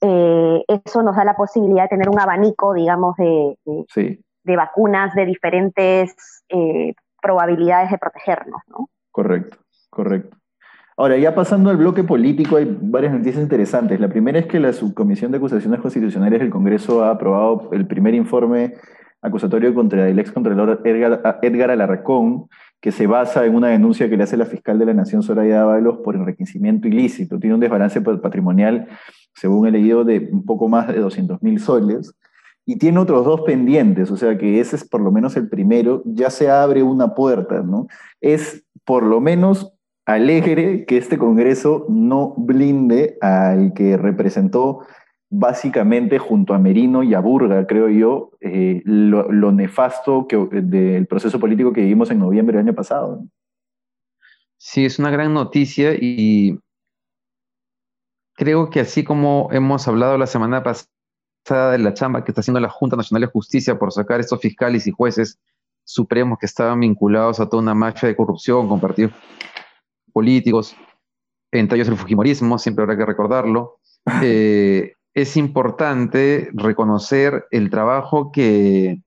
eh, 0.00 0.64
eso 0.66 1.02
nos 1.02 1.16
da 1.16 1.24
la 1.24 1.34
posibilidad 1.34 1.84
de 1.84 1.88
tener 1.88 2.08
un 2.08 2.20
abanico, 2.20 2.74
digamos, 2.74 3.16
de, 3.16 3.56
de, 3.64 4.56
vacunas 4.56 5.14
de 5.14 5.26
diferentes 5.26 6.44
eh, 6.48 6.94
probabilidades 7.22 7.90
de 7.90 7.98
protegernos, 7.98 8.60
¿no? 8.68 8.88
Correcto, 9.12 9.58
correcto. 9.90 10.36
Ahora, 11.00 11.16
ya 11.16 11.32
pasando 11.32 11.70
al 11.70 11.76
bloque 11.76 12.02
político, 12.02 12.56
hay 12.56 12.76
varias 12.82 13.12
noticias 13.12 13.40
interesantes. 13.40 14.00
La 14.00 14.08
primera 14.08 14.40
es 14.40 14.46
que 14.46 14.58
la 14.58 14.72
Subcomisión 14.72 15.30
de 15.30 15.36
Acusaciones 15.38 15.78
Constitucionales 15.80 16.40
del 16.40 16.50
Congreso 16.50 17.04
ha 17.04 17.10
aprobado 17.10 17.68
el 17.70 17.86
primer 17.86 18.14
informe 18.14 18.74
acusatorio 19.22 19.72
contra 19.74 20.08
el 20.08 20.18
ex 20.18 20.32
contralor 20.32 20.80
Edgar, 20.84 21.38
Edgar 21.40 21.70
Alarcón, 21.70 22.48
que 22.80 22.90
se 22.90 23.06
basa 23.06 23.46
en 23.46 23.54
una 23.54 23.68
denuncia 23.68 24.10
que 24.10 24.16
le 24.16 24.24
hace 24.24 24.36
la 24.36 24.44
fiscal 24.44 24.76
de 24.80 24.86
la 24.86 24.92
Nación, 24.94 25.22
Soraya 25.22 25.58
Dávalos, 25.58 25.98
por 25.98 26.16
enriquecimiento 26.16 26.88
ilícito. 26.88 27.38
Tiene 27.38 27.54
un 27.54 27.60
desbalance 27.60 28.00
patrimonial, 28.00 28.88
según 29.36 29.68
he 29.68 29.70
leído, 29.70 30.02
de 30.02 30.28
un 30.32 30.44
poco 30.44 30.68
más 30.68 30.88
de 30.88 30.98
200 30.98 31.40
mil 31.44 31.60
soles. 31.60 32.12
Y 32.66 32.76
tiene 32.76 32.98
otros 32.98 33.24
dos 33.24 33.42
pendientes, 33.42 34.10
o 34.10 34.16
sea 34.16 34.36
que 34.36 34.58
ese 34.58 34.74
es 34.74 34.82
por 34.82 35.00
lo 35.00 35.12
menos 35.12 35.36
el 35.36 35.48
primero, 35.48 36.02
ya 36.04 36.28
se 36.28 36.50
abre 36.50 36.82
una 36.82 37.14
puerta, 37.14 37.62
¿no? 37.62 37.86
Es 38.20 38.64
por 38.84 39.04
lo 39.04 39.20
menos 39.20 39.77
alegre 40.08 40.86
que 40.86 40.96
este 40.96 41.18
Congreso 41.18 41.84
no 41.90 42.32
blinde 42.38 43.18
al 43.20 43.74
que 43.74 43.98
representó 43.98 44.80
básicamente 45.28 46.18
junto 46.18 46.54
a 46.54 46.58
Merino 46.58 47.02
y 47.02 47.12
a 47.12 47.20
Burga, 47.20 47.66
creo 47.66 47.90
yo, 47.90 48.30
eh, 48.40 48.80
lo, 48.86 49.52
nefasto 49.52 50.26
que, 50.26 50.38
del 50.62 51.06
proceso 51.06 51.38
político 51.38 51.74
que 51.74 51.82
vivimos 51.82 52.10
en 52.10 52.20
noviembre 52.20 52.56
del 52.56 52.66
año 52.66 52.74
pasado. 52.74 53.22
Sí, 54.56 54.86
es 54.86 54.98
una 54.98 55.10
gran 55.10 55.34
noticia 55.34 55.92
y 55.92 56.58
creo 58.34 58.70
que 58.70 58.80
así 58.80 59.04
como 59.04 59.50
hemos 59.52 59.86
hablado 59.88 60.16
la 60.16 60.26
semana 60.26 60.62
pasada 60.62 61.72
de 61.72 61.78
la 61.78 61.92
chamba 61.92 62.24
que 62.24 62.30
está 62.30 62.40
haciendo 62.40 62.60
la 62.60 62.70
Junta 62.70 62.96
Nacional 62.96 63.20
de 63.20 63.32
Justicia 63.32 63.78
por 63.78 63.92
sacar 63.92 64.20
estos 64.20 64.40
fiscales 64.40 64.86
y 64.86 64.90
jueces 64.90 65.38
supremos 65.84 66.38
que 66.38 66.46
estaban 66.46 66.80
vinculados 66.80 67.40
a 67.40 67.48
toda 67.50 67.62
una 67.62 67.74
marcha 67.74 68.06
de 68.06 68.16
corrupción 68.16 68.68
con 68.68 68.80
políticos, 70.18 70.74
entre 71.52 71.76
ellos 71.76 71.88
el 71.88 71.96
Fujimorismo, 71.96 72.58
siempre 72.58 72.82
habrá 72.82 72.96
que 72.96 73.06
recordarlo. 73.06 73.78
Eh, 74.22 74.94
es 75.12 75.36
importante 75.36 76.50
reconocer 76.54 77.44
el 77.50 77.68
trabajo 77.68 78.32
que 78.32 79.02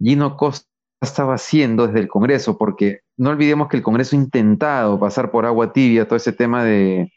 Gino 0.00 0.36
Costa 0.36 0.66
estaba 1.00 1.34
haciendo 1.34 1.86
desde 1.86 2.00
el 2.00 2.08
Congreso, 2.08 2.58
porque 2.58 3.00
no 3.16 3.30
olvidemos 3.30 3.68
que 3.68 3.76
el 3.76 3.82
Congreso 3.82 4.16
ha 4.16 4.18
intentado 4.18 4.98
pasar 4.98 5.30
por 5.30 5.46
agua 5.46 5.72
tibia 5.72 6.06
todo 6.06 6.16
ese 6.16 6.32
tema 6.32 6.64
de, 6.64 7.12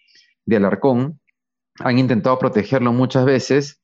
Alarcón, 0.56 1.20
han 1.80 1.98
intentado 1.98 2.38
protegerlo 2.38 2.94
muchas 2.94 3.26
veces, 3.26 3.82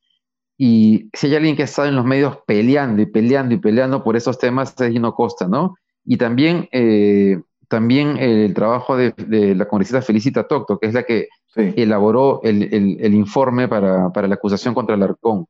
y 0.57 1.09
si 1.13 1.27
hay 1.27 1.35
alguien 1.35 1.55
que 1.55 1.63
ha 1.63 1.65
estado 1.65 1.87
en 1.87 1.95
los 1.95 2.05
medios 2.05 2.37
peleando 2.45 3.01
y 3.01 3.07
peleando 3.07 3.55
y 3.55 3.57
peleando 3.57 4.03
por 4.03 4.15
esos 4.15 4.37
temas 4.37 4.79
es 4.79 4.91
Gino 4.91 5.13
Costa, 5.15 5.47
¿no? 5.47 5.75
Y 6.05 6.17
también, 6.17 6.69
eh, 6.71 7.41
también 7.67 8.17
el 8.17 8.53
trabajo 8.53 8.95
de, 8.95 9.13
de 9.17 9.55
la 9.55 9.67
congresista 9.67 10.01
Felicita 10.01 10.47
Tocto, 10.47 10.79
que 10.79 10.87
es 10.87 10.93
la 10.93 11.03
que 11.03 11.27
elaboró 11.57 12.41
el, 12.43 13.13
informe 13.13 13.67
para, 13.67 14.09
la 14.09 14.35
acusación 14.35 14.73
contra 14.73 14.95
el 14.95 15.03
Arcón. 15.03 15.45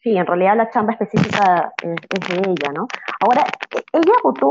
Sí, 0.00 0.16
en 0.16 0.26
realidad 0.26 0.56
la 0.56 0.70
chamba 0.70 0.94
específica 0.94 1.72
es, 1.80 2.28
de 2.28 2.50
ella, 2.50 2.72
¿no? 2.74 2.88
Ahora, 3.20 3.44
¿ella 3.92 4.14
votó 4.24 4.50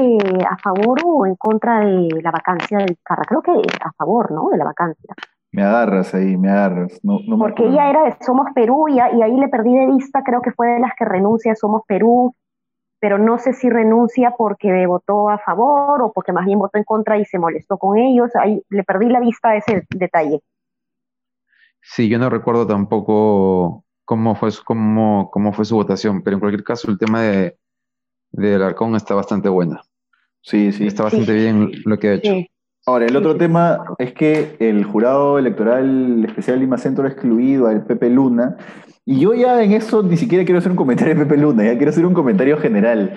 eh, 0.00 0.44
a 0.48 0.56
favor 0.58 1.00
o 1.04 1.26
en 1.26 1.34
contra 1.34 1.80
de 1.80 2.08
la 2.22 2.30
vacancia 2.30 2.78
del 2.78 2.96
Carra? 3.02 3.24
Creo 3.26 3.42
que 3.42 3.50
a 3.50 3.92
favor, 3.92 4.30
¿no? 4.30 4.50
De 4.50 4.58
la 4.58 4.64
vacancia. 4.64 5.12
Me 5.50 5.64
agarras 5.64 6.14
ahí, 6.14 6.36
me 6.36 6.50
agarras. 6.50 7.00
No, 7.02 7.18
Porque 7.36 7.66
ella 7.66 7.90
era 7.90 8.04
de 8.04 8.16
Somos 8.20 8.46
Perú 8.54 8.88
y, 8.88 8.94
y, 8.94 9.00
ahí 9.00 9.36
le 9.36 9.48
perdí 9.48 9.74
de 9.74 9.86
vista, 9.86 10.22
creo 10.24 10.40
que 10.40 10.52
fue 10.52 10.68
de 10.68 10.80
las 10.80 10.92
que 10.96 11.04
renuncia 11.04 11.52
a 11.52 11.56
Somos 11.56 11.82
Perú 11.86 12.34
pero 13.02 13.18
no 13.18 13.36
sé 13.36 13.52
si 13.52 13.68
renuncia 13.68 14.34
porque 14.38 14.86
votó 14.86 15.28
a 15.28 15.36
favor 15.38 16.00
o 16.02 16.12
porque 16.12 16.30
más 16.30 16.46
bien 16.46 16.60
votó 16.60 16.78
en 16.78 16.84
contra 16.84 17.18
y 17.18 17.24
se 17.24 17.36
molestó 17.36 17.76
con 17.76 17.98
ellos. 17.98 18.30
Ahí 18.36 18.62
le 18.70 18.84
perdí 18.84 19.08
la 19.08 19.18
vista 19.18 19.48
a 19.48 19.56
ese 19.56 19.88
detalle. 19.90 20.38
Sí, 21.80 22.08
yo 22.08 22.20
no 22.20 22.30
recuerdo 22.30 22.64
tampoco 22.64 23.84
cómo 24.04 24.36
fue, 24.36 24.50
cómo, 24.64 25.30
cómo 25.32 25.52
fue 25.52 25.64
su 25.64 25.74
votación, 25.74 26.22
pero 26.22 26.36
en 26.36 26.40
cualquier 26.40 26.62
caso 26.62 26.92
el 26.92 26.96
tema 26.96 27.22
de, 27.22 27.58
de 28.30 28.54
Alarcón 28.54 28.94
está 28.94 29.16
bastante 29.16 29.48
buena. 29.48 29.82
Sí, 30.40 30.70
sí. 30.70 30.86
Está 30.86 31.02
bastante 31.02 31.32
bien 31.32 31.72
lo 31.84 31.98
que 31.98 32.08
ha 32.08 32.14
hecho. 32.14 32.32
Ahora, 32.86 33.06
el 33.06 33.16
otro 33.16 33.36
tema 33.36 33.82
es 33.98 34.12
que 34.12 34.54
el 34.60 34.84
jurado 34.84 35.40
electoral 35.40 36.24
especial 36.24 36.60
Lima 36.60 36.78
Centro 36.78 37.04
ha 37.04 37.08
excluido 37.08 37.66
al 37.66 37.84
Pepe 37.84 38.10
Luna 38.10 38.56
y 39.04 39.20
yo 39.20 39.34
ya 39.34 39.62
en 39.62 39.72
eso 39.72 40.02
ni 40.02 40.16
siquiera 40.16 40.44
quiero 40.44 40.58
hacer 40.58 40.70
un 40.70 40.76
comentario 40.76 41.14
de 41.14 41.24
Pepe 41.24 41.36
Luna, 41.36 41.64
ya 41.64 41.76
quiero 41.76 41.90
hacer 41.90 42.06
un 42.06 42.14
comentario 42.14 42.56
general. 42.58 43.16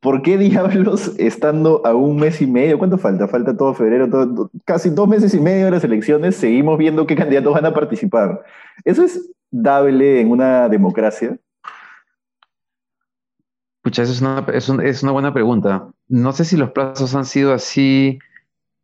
¿Por 0.00 0.22
qué 0.22 0.38
diablos, 0.38 1.14
estando 1.18 1.82
a 1.84 1.94
un 1.94 2.16
mes 2.16 2.40
y 2.40 2.46
medio, 2.46 2.78
cuánto 2.78 2.96
falta? 2.96 3.28
Falta 3.28 3.54
todo 3.54 3.74
febrero, 3.74 4.08
casi 4.64 4.88
dos 4.88 5.06
meses 5.06 5.34
y 5.34 5.40
medio 5.40 5.66
de 5.66 5.72
las 5.72 5.84
elecciones, 5.84 6.36
seguimos 6.36 6.78
viendo 6.78 7.06
qué 7.06 7.14
candidatos 7.14 7.52
van 7.52 7.66
a 7.66 7.74
participar. 7.74 8.42
¿Eso 8.84 9.04
es 9.04 9.30
dable 9.50 10.22
en 10.22 10.30
una 10.30 10.70
democracia? 10.70 11.36
Pucha, 13.82 14.02
eso 14.02 14.12
es 14.12 14.22
una, 14.22 14.82
es 14.84 15.02
una 15.02 15.12
buena 15.12 15.34
pregunta. 15.34 15.90
No 16.08 16.32
sé 16.32 16.46
si 16.46 16.56
los 16.56 16.70
plazos 16.70 17.14
han 17.14 17.26
sido 17.26 17.52
así 17.52 18.18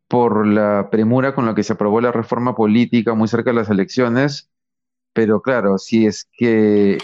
por 0.07 0.45
la 0.45 0.89
premura 0.91 1.33
con 1.33 1.47
la 1.47 1.55
que 1.55 1.63
se 1.63 1.73
aprobó 1.73 1.99
la 1.99 2.11
reforma 2.11 2.55
política 2.55 3.15
muy 3.15 3.27
cerca 3.27 3.49
de 3.49 3.55
las 3.55 3.69
elecciones 3.71 4.51
pero 5.17 5.41
claro, 5.41 5.79
si 5.79 6.05
es 6.05 6.29
que, 6.37 6.99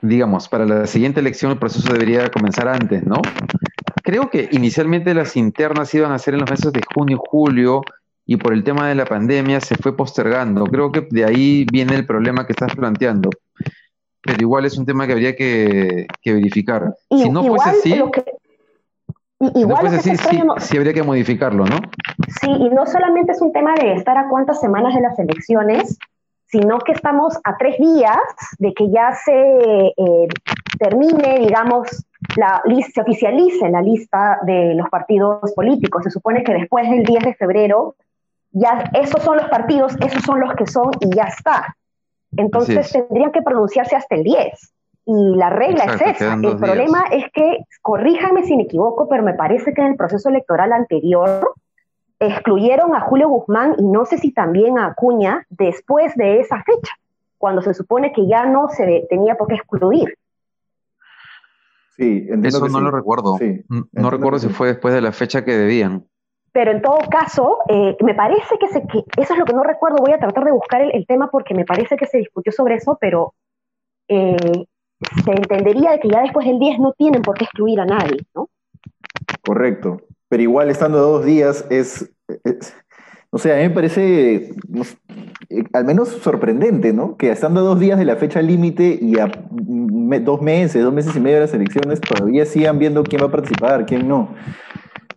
digamos, 0.00 0.48
para 0.48 0.64
la 0.64 0.86
siguiente 0.86 1.18
elección 1.18 1.50
el 1.50 1.58
proceso 1.58 1.92
debería 1.92 2.30
comenzar 2.30 2.68
antes, 2.68 3.04
¿no? 3.04 3.16
Creo 4.04 4.30
que 4.30 4.48
inicialmente 4.52 5.12
las 5.14 5.36
internas 5.36 5.92
iban 5.92 6.12
a 6.12 6.18
ser 6.20 6.34
en 6.34 6.40
los 6.42 6.50
meses 6.50 6.72
de 6.72 6.80
junio 6.94 7.16
y 7.16 7.28
julio, 7.28 7.82
y 8.24 8.36
por 8.36 8.52
el 8.52 8.62
tema 8.62 8.88
de 8.88 8.94
la 8.94 9.04
pandemia 9.04 9.60
se 9.60 9.74
fue 9.74 9.96
postergando. 9.96 10.64
Creo 10.66 10.92
que 10.92 11.08
de 11.10 11.24
ahí 11.24 11.66
viene 11.72 11.96
el 11.96 12.06
problema 12.06 12.46
que 12.46 12.52
estás 12.52 12.72
planteando. 12.76 13.30
Pero 14.22 14.40
igual 14.40 14.64
es 14.64 14.78
un 14.78 14.86
tema 14.86 15.08
que 15.08 15.14
habría 15.14 15.34
que, 15.34 16.06
verificar. 16.24 16.94
si 17.10 17.28
no 17.28 17.42
fuese 17.42 17.70
así, 17.70 18.00
igual 19.56 20.00
sí, 20.02 20.12
sí, 20.60 20.76
habría 20.76 20.94
que 20.94 21.02
modificarlo, 21.02 21.64
¿no? 21.64 21.78
Sí, 22.40 22.48
y 22.48 22.70
no 22.70 22.86
solamente 22.86 23.32
es 23.32 23.42
un 23.42 23.52
tema 23.52 23.74
de 23.74 23.94
estar 23.94 24.16
a 24.16 24.28
cuántas 24.28 24.60
semanas 24.60 24.94
de 24.94 25.00
las 25.00 25.18
elecciones, 25.18 25.98
sino 26.56 26.78
que 26.78 26.92
estamos 26.92 27.38
a 27.44 27.56
tres 27.58 27.78
días 27.78 28.16
de 28.58 28.72
que 28.72 28.90
ya 28.90 29.12
se 29.12 29.32
eh, 29.32 30.28
termine, 30.78 31.40
digamos, 31.40 32.06
la 32.36 32.62
se 32.92 33.00
oficialice 33.00 33.68
la 33.68 33.82
lista 33.82 34.38
de 34.42 34.74
los 34.74 34.88
partidos 34.88 35.52
políticos. 35.54 36.04
Se 36.04 36.10
supone 36.10 36.42
que 36.42 36.54
después 36.54 36.88
del 36.88 37.04
10 37.04 37.24
de 37.24 37.34
febrero, 37.34 37.94
ya 38.52 38.90
esos 38.94 39.22
son 39.22 39.36
los 39.36 39.48
partidos, 39.48 39.96
esos 40.00 40.22
son 40.22 40.40
los 40.40 40.54
que 40.54 40.66
son 40.66 40.90
y 41.00 41.14
ya 41.14 41.24
está. 41.24 41.76
Entonces 42.36 42.90
tendrían 42.90 43.32
que 43.32 43.42
pronunciarse 43.42 43.96
hasta 43.96 44.16
el 44.16 44.24
10. 44.24 44.72
Y 45.08 45.36
la 45.36 45.50
regla 45.50 45.84
es 45.84 46.16
esa. 46.16 46.34
El 46.34 46.56
problema 46.56 47.04
es 47.12 47.30
que, 47.32 47.64
corríjame 47.82 48.44
si 48.44 48.56
me 48.56 48.64
equivoco, 48.64 49.08
pero 49.08 49.22
me 49.22 49.34
parece 49.34 49.72
que 49.74 49.82
en 49.82 49.88
el 49.88 49.96
proceso 49.96 50.30
electoral 50.30 50.72
anterior 50.72 51.54
excluyeron 52.18 52.94
a 52.94 53.00
Julio 53.00 53.28
Guzmán 53.28 53.74
y 53.78 53.84
no 53.84 54.04
sé 54.04 54.18
si 54.18 54.32
también 54.32 54.78
a 54.78 54.86
Acuña 54.86 55.46
después 55.50 56.14
de 56.16 56.40
esa 56.40 56.62
fecha, 56.62 56.92
cuando 57.38 57.62
se 57.62 57.74
supone 57.74 58.12
que 58.12 58.26
ya 58.26 58.46
no 58.46 58.68
se 58.68 59.06
tenía 59.10 59.36
por 59.36 59.48
qué 59.48 59.54
excluir. 59.54 60.16
Sí, 61.96 62.28
Eso 62.42 62.68
no 62.68 62.80
lo 62.80 62.90
recuerdo. 62.90 63.38
no 63.92 64.10
recuerdo 64.10 64.38
si 64.38 64.48
fue 64.48 64.68
después 64.68 64.92
de 64.92 65.00
la 65.00 65.12
fecha 65.12 65.44
que 65.44 65.56
debían. 65.56 66.06
Pero 66.52 66.70
en 66.70 66.82
todo 66.82 66.98
caso, 67.10 67.58
eh, 67.68 67.96
me 68.00 68.14
parece 68.14 68.58
que, 68.58 68.68
se, 68.68 68.86
que 68.86 69.04
eso 69.16 69.32
es 69.34 69.38
lo 69.38 69.44
que 69.44 69.52
no 69.52 69.62
recuerdo. 69.62 69.98
Voy 69.98 70.12
a 70.12 70.18
tratar 70.18 70.44
de 70.44 70.52
buscar 70.52 70.82
el, 70.82 71.06
tema 71.06 71.30
porque 71.30 71.54
me 71.54 71.64
parece 71.64 71.96
que 71.96 72.06
se 72.06 72.18
discutió 72.18 72.52
sobre 72.52 72.76
eso, 72.76 72.96
pero 73.00 73.34
eh, 74.08 74.66
se 75.24 75.30
entendería 75.30 75.98
que 75.98 76.08
ya 76.08 76.22
después 76.22 76.46
del 76.46 76.58
10 76.58 76.78
no 76.78 76.92
tienen 76.92 77.22
por 77.22 77.36
qué 77.36 77.44
excluir 77.44 77.80
a 77.80 77.84
nadie, 77.84 78.26
¿no? 78.34 78.48
Correcto. 79.44 80.02
Pero 80.28 80.42
igual 80.42 80.70
estando 80.70 80.98
dos 80.98 81.24
días 81.24 81.64
es, 81.70 82.10
o 83.30 83.38
sea, 83.38 83.54
a 83.54 83.56
mí 83.58 83.68
me 83.68 83.74
parece 83.74 84.50
eh, 85.50 85.64
al 85.72 85.84
menos 85.84 86.08
sorprendente, 86.08 86.92
¿no? 86.92 87.16
Que 87.16 87.30
estando 87.30 87.62
dos 87.62 87.78
días 87.78 87.98
de 87.98 88.04
la 88.04 88.16
fecha 88.16 88.42
límite 88.42 88.98
y 89.00 89.18
a 89.18 89.30
dos 89.50 90.42
meses, 90.42 90.82
dos 90.82 90.92
meses 90.92 91.14
y 91.14 91.20
medio 91.20 91.36
de 91.36 91.42
las 91.42 91.54
elecciones, 91.54 92.00
todavía 92.00 92.46
sigan 92.46 92.78
viendo 92.78 93.04
quién 93.04 93.22
va 93.22 93.26
a 93.26 93.30
participar, 93.30 93.86
quién 93.86 94.08
no. 94.08 94.34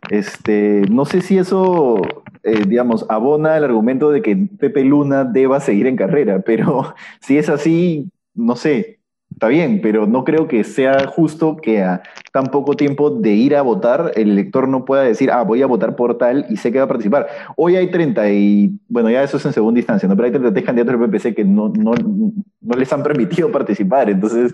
Este, 0.09 0.83
no 0.89 1.05
sé 1.05 1.21
si 1.21 1.37
eso, 1.37 2.01
eh, 2.43 2.63
digamos, 2.67 3.05
abona 3.09 3.57
el 3.57 3.63
argumento 3.63 4.11
de 4.11 4.21
que 4.21 4.35
Pepe 4.35 4.83
Luna 4.83 5.23
deba 5.23 5.59
seguir 5.59 5.87
en 5.87 5.95
carrera, 5.95 6.41
pero 6.41 6.95
si 7.21 7.37
es 7.37 7.49
así, 7.49 8.09
no 8.33 8.55
sé, 8.55 8.99
está 9.31 9.47
bien, 9.47 9.81
pero 9.81 10.07
no 10.07 10.23
creo 10.23 10.47
que 10.47 10.63
sea 10.63 11.07
justo 11.07 11.57
que 11.57 11.83
a 11.83 12.01
tan 12.31 12.47
poco 12.47 12.75
tiempo 12.75 13.09
de 13.09 13.31
ir 13.31 13.55
a 13.55 13.61
votar 13.61 14.11
el 14.15 14.31
elector 14.31 14.67
no 14.67 14.85
pueda 14.85 15.03
decir, 15.03 15.31
ah, 15.31 15.43
voy 15.43 15.61
a 15.61 15.67
votar 15.67 15.95
por 15.95 16.17
tal 16.17 16.45
y 16.49 16.57
sé 16.57 16.71
que 16.71 16.77
va 16.77 16.85
a 16.85 16.87
participar. 16.87 17.27
Hoy 17.55 17.75
hay 17.75 17.89
30 17.89 18.29
y, 18.31 18.79
bueno, 18.87 19.09
ya 19.09 19.23
eso 19.23 19.37
es 19.37 19.45
en 19.45 19.53
segunda 19.53 19.79
instancia, 19.79 20.07
¿no? 20.07 20.15
pero 20.15 20.25
hay 20.25 20.31
33 20.31 20.65
candidatos 20.65 20.99
del 20.99 21.09
PPC 21.09 21.35
que 21.35 21.45
no, 21.45 21.69
no, 21.69 21.93
no 21.93 22.77
les 22.77 22.91
han 22.93 23.03
permitido 23.03 23.51
participar, 23.51 24.09
entonces 24.09 24.53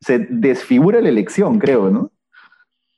se 0.00 0.18
desfigura 0.30 1.00
la 1.00 1.08
elección, 1.08 1.58
creo, 1.58 1.90
¿no? 1.90 2.10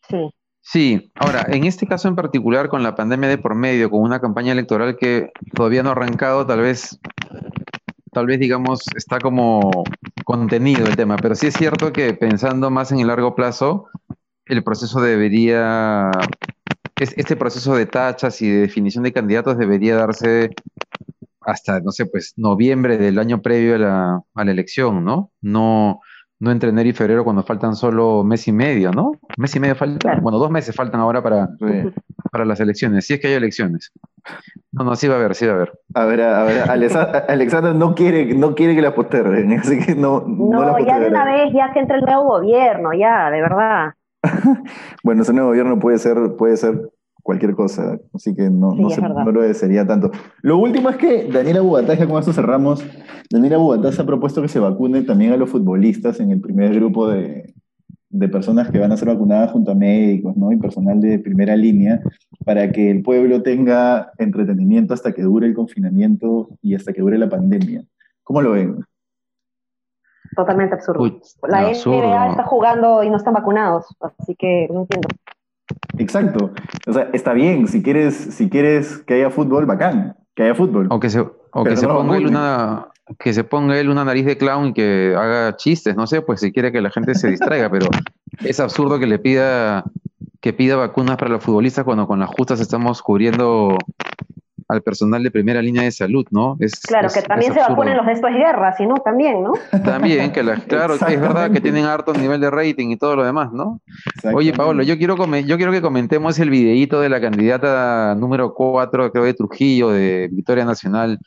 Sí. 0.09 0.31
Sí, 0.65 1.11
ahora, 1.17 1.45
en 1.49 1.65
este 1.65 1.89
caso 1.89 2.07
en 2.07 2.15
particular, 2.15 2.69
con 2.69 2.85
la 2.85 2.95
pandemia 2.95 3.29
de 3.29 3.37
por 3.37 3.57
medio, 3.57 3.91
con 3.91 4.01
una 4.01 4.21
campaña 4.21 4.53
electoral 4.53 4.97
que 4.97 5.33
todavía 5.55 5.83
no 5.83 5.89
ha 5.89 5.93
arrancado, 5.93 6.47
tal 6.47 6.61
vez 6.61 7.01
tal 8.13 8.27
vez 8.27 8.39
digamos 8.39 8.85
está 8.95 9.19
como 9.19 9.85
contenido 10.25 10.87
el 10.87 10.97
tema, 10.97 11.17
pero 11.17 11.35
sí 11.35 11.49
es 11.49 11.55
cierto 11.55 11.93
que 11.93 12.15
pensando 12.15 12.71
más 12.71 12.93
en 12.93 13.01
el 13.01 13.09
largo 13.09 13.35
plazo, 13.35 13.89
el 14.53 14.63
proceso 14.63 15.01
debería, 15.01 16.11
este 16.97 17.37
proceso 17.37 17.75
de 17.75 17.87
tachas 17.87 18.41
y 18.43 18.51
de 18.51 18.61
definición 18.61 19.05
de 19.05 19.13
candidatos 19.13 19.59
debería 19.59 19.97
darse 19.97 20.51
hasta, 21.41 21.81
no 21.81 21.91
sé, 21.91 22.07
pues 22.07 22.35
noviembre 22.37 22.99
del 22.99 23.19
año 23.19 23.43
previo 23.43 23.75
a 23.75 23.79
la, 23.79 24.21
a 24.35 24.45
la 24.45 24.51
elección, 24.51 25.05
¿no? 25.05 25.31
No, 25.41 26.01
no 26.43 26.51
entre 26.51 26.71
enero 26.71 26.89
y 26.89 26.93
febrero 26.93 27.23
cuando 27.23 27.45
faltan 27.45 27.77
solo 27.77 28.25
mes 28.25 28.49
y 28.49 28.53
medio, 28.53 28.91
¿no? 28.91 29.13
Mes 29.39 29.55
y 29.55 29.61
medio 29.61 29.77
falta, 29.77 30.19
bueno, 30.21 30.39
dos 30.39 30.51
meses 30.51 30.75
faltan 30.75 31.01
ahora 31.01 31.23
para, 31.23 31.49
para 32.33 32.45
las 32.45 32.59
elecciones, 32.59 33.07
si 33.07 33.15
es 33.15 33.21
que 33.21 33.29
hay 33.29 33.35
elecciones. 33.35 33.93
No, 34.73 34.85
no, 34.85 34.97
sí 34.97 35.07
va 35.07 35.15
a 35.15 35.19
haber, 35.19 35.37
sí 35.37 35.47
va 35.47 35.53
a 35.53 35.55
haber. 35.55 35.73
A 35.95 36.05
ver, 36.05 36.21
a 36.21 36.43
ver, 36.43 36.71
Alexandra 37.29 37.73
no 37.75 37.95
quiere, 37.95 38.35
no 38.35 38.57
quiere 38.57 38.75
que 38.75 38.83
la 38.83 38.93
posterguen, 38.93 39.53
así 39.61 39.79
que 39.79 39.95
no. 39.95 40.25
No, 40.27 40.79
ya 40.85 40.99
de 40.99 41.09
una 41.09 41.25
vez, 41.25 41.53
ya 41.55 41.73
que 41.73 41.79
entre 41.79 41.99
el 41.99 42.05
nuevo 42.05 42.25
gobierno, 42.25 42.93
ya, 42.93 43.31
de 43.31 43.41
verdad. 43.41 43.95
bueno, 45.05 45.23
ese 45.23 45.33
nuevo 45.33 45.49
gobierno 45.49 45.79
puede 45.79 45.99
ser, 45.99 46.17
puede 46.39 46.57
ser 46.57 46.91
cualquier 47.23 47.55
cosa, 47.55 47.99
así 48.15 48.35
que 48.35 48.51
no, 48.51 48.75
no, 48.75 49.33
lo 49.33 49.43
desearía 49.43 49.87
tanto. 49.87 50.11
Lo 50.43 50.59
último 50.59 50.91
es 50.91 50.97
que 50.97 51.29
Daniela 51.31 51.61
Bugatá, 51.61 51.95
ya 51.95 52.07
con 52.07 52.19
esto 52.19 52.33
cerramos, 52.33 52.85
Daniela 53.31 53.59
Bugatá 53.59 53.93
se 53.93 54.03
ha 54.03 54.07
propuesto 54.07 54.43
que 54.43 54.49
se 54.49 54.59
vacune 54.59 55.03
también 55.03 55.33
a 55.33 55.37
los 55.37 55.51
futbolistas 55.51 56.19
en 56.21 56.31
el 56.31 56.41
primer 56.41 56.75
grupo 56.75 57.09
de, 57.09 57.55
de 58.13 58.29
personas 58.29 58.71
que 58.71 58.79
van 58.79 58.93
a 58.93 58.97
ser 58.97 59.09
vacunadas 59.09 59.53
junto 59.53 59.71
a 59.71 59.75
médicos 59.75 60.37
¿no? 60.37 60.53
y 60.53 60.59
personal 60.59 61.01
de 61.01 61.19
primera 61.19 61.57
línea 61.57 62.03
para 62.45 62.71
que 62.71 62.91
el 62.91 63.03
pueblo 63.03 63.43
tenga 63.43 64.13
entretenimiento 64.19 64.93
hasta 64.93 65.13
que 65.13 65.23
dure 65.23 65.47
el 65.47 65.55
confinamiento 65.55 66.51
y 66.61 66.75
hasta 66.75 66.93
que 66.93 67.01
dure 67.01 67.17
la 67.17 67.31
pandemia. 67.31 67.85
¿Cómo 68.23 68.43
lo 68.43 68.53
ven? 68.53 68.85
Totalmente 70.35 70.75
absurdo. 70.75 71.05
la 71.49 71.63
NBA 71.63 72.31
está 72.31 72.45
jugando 72.45 73.03
y 73.03 73.11
no 73.11 73.17
están 73.17 73.35
vacunados, 73.35 73.87
así 74.01 74.35
que 74.35 74.69
no 74.71 74.83
entiendo. 74.83 75.09
Exacto. 75.99 76.51
O 76.87 76.93
sea, 76.93 77.09
está 77.13 77.33
bien, 77.33 77.69
si 77.69 77.83
quieres, 77.83 78.15
si 78.15 78.49
quieres 78.49 78.99
que 78.99 79.15
haya 79.15 79.31
fútbol, 79.31 79.67
bacán, 79.67 80.17
que 80.35 80.45
haya 80.45 80.55
fútbol. 80.55 80.89
O 80.91 81.01
que 81.01 81.11
se, 81.11 81.23
ponga 81.87 82.17
él 82.17 82.27
una, 82.27 82.89
que 83.19 83.33
se 83.33 83.45
ponga 83.45 83.79
él 83.79 83.91
una 83.91 84.05
nariz 84.05 84.25
de 84.25 84.39
clown 84.39 84.69
y 84.69 84.73
que 84.73 85.15
haga 85.17 85.57
chistes, 85.57 85.97
no 85.97 86.07
sé, 86.07 86.23
pues 86.23 86.41
si 86.41 86.53
quiere 86.53 86.73
que 86.73 86.81
la 86.81 86.91
gente 86.91 87.15
se 87.15 87.29
distraiga, 87.29 87.71
pero 87.71 87.87
es 88.41 88.61
absurdo 88.61 88.99
que 88.99 89.07
le 89.07 89.19
pida 89.19 89.85
que 90.41 90.53
pida 90.53 90.75
vacunas 90.75 91.17
para 91.17 91.31
los 91.31 91.43
futbolistas 91.43 91.85
cuando 91.85 92.09
con 92.09 92.19
las 92.19 92.29
justas 92.29 92.59
estamos 92.59 93.01
cubriendo 93.01 93.77
al 94.69 94.83
personal 94.83 95.23
de 95.23 95.31
primera 95.31 95.63
línea 95.63 95.83
de 95.83 95.93
salud, 95.93 96.27
¿no? 96.31 96.57
Es, 96.61 96.81
claro, 96.81 97.09
que 97.13 97.23
también 97.23 97.53
se 97.53 97.61
vacunen 97.61 97.97
los 97.97 98.07
de 98.07 98.13
estas 98.13 98.33
guerras, 98.33 98.77
¿no? 98.81 98.95
También, 98.97 99.43
¿no? 99.43 99.53
También, 99.85 100.33
que 100.33 100.43
claro, 100.67 100.99
que 100.99 101.15
es 101.15 101.21
verdad 101.21 101.51
que 101.51 101.61
tienen 101.61 101.85
harto 101.85 102.13
nivel 102.13 102.41
de 102.41 102.51
rating 102.51 102.91
y 102.91 102.97
todo 102.97 103.17
lo 103.17 103.25
demás, 103.25 103.53
¿no? 103.53 103.81
Oye, 104.33 104.53
Pablo, 104.53 104.83
yo 104.83 104.97
quiero, 104.99 105.17
yo 105.41 105.57
quiero 105.57 105.73
que 105.73 105.83
comentemos 105.83 106.39
el 106.39 106.51
videíto 106.51 107.01
de 107.01 107.09
la 107.09 107.21
candidata 107.21 108.15
número 108.15 108.55
4, 108.55 109.13
creo, 109.13 109.25
de 109.25 109.35
Trujillo, 109.35 109.91
de 109.91 110.29
Victoria 110.33 110.65
Nacional, 110.65 111.19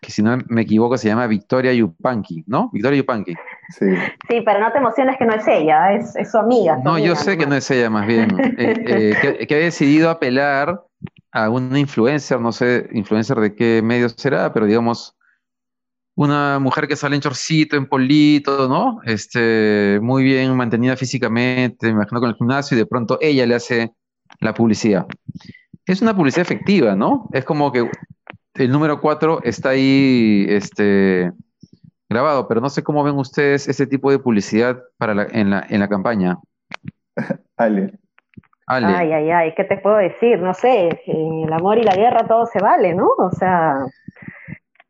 que 0.00 0.10
si 0.10 0.22
no 0.22 0.36
me 0.48 0.62
equivoco 0.62 0.96
se 0.98 1.08
llama 1.08 1.26
Victoria 1.26 1.72
Yupanqui, 1.72 2.44
¿no? 2.46 2.70
Victoria 2.72 2.98
Yupanqui. 2.98 3.34
Sí. 3.70 3.86
sí, 4.28 4.42
pero 4.44 4.60
no 4.60 4.70
te 4.72 4.78
emociones 4.78 5.16
que 5.16 5.24
no 5.24 5.34
es 5.34 5.46
ella, 5.48 5.94
es, 5.94 6.14
su 6.30 6.38
amiga. 6.38 6.78
no, 6.84 6.98
yo 6.98 7.14
sé 7.16 7.38
que 7.38 7.46
no 7.46 7.54
es 7.54 7.70
ella, 7.70 7.90
más 7.90 8.06
bien. 8.06 8.28
Eh, 8.62 9.14
eh, 9.40 9.46
que 9.46 9.54
ha 9.54 9.58
decidido 9.58 10.10
apelar 10.10 10.82
a 11.32 11.48
una 11.48 11.78
influencer, 11.78 12.40
no 12.40 12.52
sé, 12.52 12.88
influencer 12.92 13.38
de 13.38 13.54
qué 13.54 13.80
medio 13.82 14.08
será, 14.10 14.52
pero 14.52 14.66
digamos, 14.66 15.16
una 16.14 16.58
mujer 16.58 16.86
que 16.86 16.96
sale 16.96 17.16
en 17.16 17.22
chorcito, 17.22 17.76
en 17.76 17.86
polito, 17.86 18.68
¿no? 18.68 19.00
Este, 19.04 19.98
muy 20.02 20.22
bien 20.24 20.54
mantenida 20.54 20.96
físicamente, 20.96 21.86
me 21.86 21.94
imagino 21.94 22.20
con 22.20 22.28
el 22.28 22.36
gimnasio, 22.36 22.76
y 22.76 22.80
de 22.80 22.86
pronto 22.86 23.18
ella 23.20 23.46
le 23.46 23.54
hace 23.54 23.94
la 24.40 24.52
publicidad. 24.52 25.06
Es 25.86 26.02
una 26.02 26.14
publicidad 26.14 26.42
efectiva, 26.42 26.94
¿no? 26.94 27.28
Es 27.32 27.44
como 27.44 27.72
que 27.72 27.90
el 28.54 28.70
número 28.70 29.00
4 29.00 29.40
está 29.42 29.70
ahí 29.70 30.44
este, 30.48 31.32
grabado, 32.10 32.46
pero 32.46 32.60
no 32.60 32.68
sé 32.68 32.82
cómo 32.82 33.02
ven 33.02 33.16
ustedes 33.16 33.66
ese 33.68 33.86
tipo 33.86 34.10
de 34.10 34.18
publicidad 34.18 34.82
para 34.98 35.14
la, 35.14 35.26
en, 35.30 35.48
la, 35.48 35.66
en 35.68 35.80
la 35.80 35.88
campaña. 35.88 36.38
Ale. 37.56 38.01
Ay, 38.72 39.12
ay, 39.12 39.30
ay, 39.30 39.54
¿qué 39.54 39.64
te 39.64 39.76
puedo 39.76 39.96
decir? 39.96 40.40
No 40.40 40.54
sé, 40.54 41.02
el 41.06 41.52
amor 41.52 41.78
y 41.78 41.82
la 41.82 41.94
guerra 41.94 42.26
todo 42.26 42.46
se 42.46 42.60
vale, 42.60 42.94
¿no? 42.94 43.08
O 43.18 43.30
sea, 43.30 43.86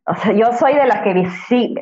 o 0.05 0.15
sea, 0.15 0.33
yo 0.33 0.53
soy 0.53 0.75
de 0.75 0.87
las 0.87 1.03
que 1.03 1.29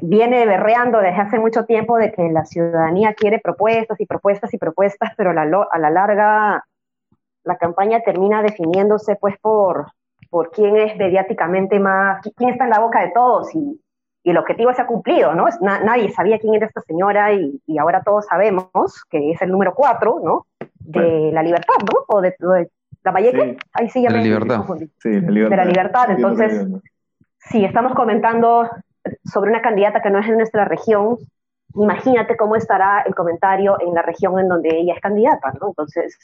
viene 0.03 0.45
berreando 0.45 0.99
desde 0.99 1.21
hace 1.21 1.39
mucho 1.39 1.65
tiempo 1.65 1.97
de 1.97 2.13
que 2.13 2.31
la 2.31 2.45
ciudadanía 2.45 3.15
quiere 3.15 3.39
propuestas 3.39 3.99
y 4.01 4.07
propuestas 4.07 4.53
y 4.53 4.59
propuestas, 4.59 5.13
pero 5.17 5.31
a 5.31 5.35
la, 5.35 5.91
larga 5.91 6.65
la 7.45 7.57
campaña 7.57 8.01
termina 8.01 8.43
definiéndose 8.43 9.17
pues 9.17 9.39
por, 9.41 9.93
por 10.29 10.51
quién 10.51 10.77
es 10.77 10.97
mediáticamente 10.97 11.81
más, 11.81 12.21
quién 12.37 12.51
está 12.51 12.65
en 12.65 12.71
la 12.71 12.81
boca 12.81 13.01
de 13.01 13.13
todos 13.13 13.55
y, 13.55 13.81
y 14.23 14.31
el 14.31 14.37
objetivo 14.37 14.73
se 14.75 14.83
ha 14.83 14.87
cumplido, 14.87 15.35
¿no? 15.35 15.47
nadie 15.61 16.11
sabía 16.11 16.39
quién 16.39 16.55
era 16.55 16.67
esta 16.67 16.83
señora 16.83 17.33
y, 17.33 17.79
ahora 17.79 18.03
todos 18.03 18.27
sabemos 18.27 18.71
que 19.09 19.31
es 19.31 19.41
el 19.41 19.51
número 19.51 19.75
cuatro, 19.75 20.21
¿no? 20.23 20.47
De 20.91 21.31
la 21.33 21.43
libertad, 21.43 21.75
¿no? 21.81 22.05
O 22.09 22.21
de, 22.21 22.35
la 23.03 23.13
Valleque, 23.13 23.57
ahí 23.73 23.89
sí 23.89 24.03
ya 24.03 24.11
de 24.11 24.17
la 24.17 24.23
libertad. 24.23 24.65
Sí, 24.99 25.21
la 25.21 25.31
libertad. 25.31 25.51
De 25.51 25.57
la 25.57 25.65
libertad. 25.65 26.11
Entonces, 26.11 26.67
si 27.39 27.65
estamos 27.65 27.95
comentando 27.95 28.69
sobre 29.25 29.51
una 29.51 29.63
candidata 29.63 30.03
que 30.03 30.11
no 30.11 30.19
es 30.19 30.29
de 30.29 30.37
nuestra 30.37 30.65
región, 30.67 31.17
imagínate 31.75 32.37
cómo 32.37 32.57
estará 32.57 33.03
el 33.07 33.15
comentario 33.15 33.77
en 33.81 33.95
la 33.95 34.03
región 34.03 34.39
en 34.39 34.49
donde 34.49 34.69
ella 34.77 34.95
es 34.95 35.01
candidata, 35.01 35.53
¿no? 35.61 35.69
Entonces, 35.69 36.19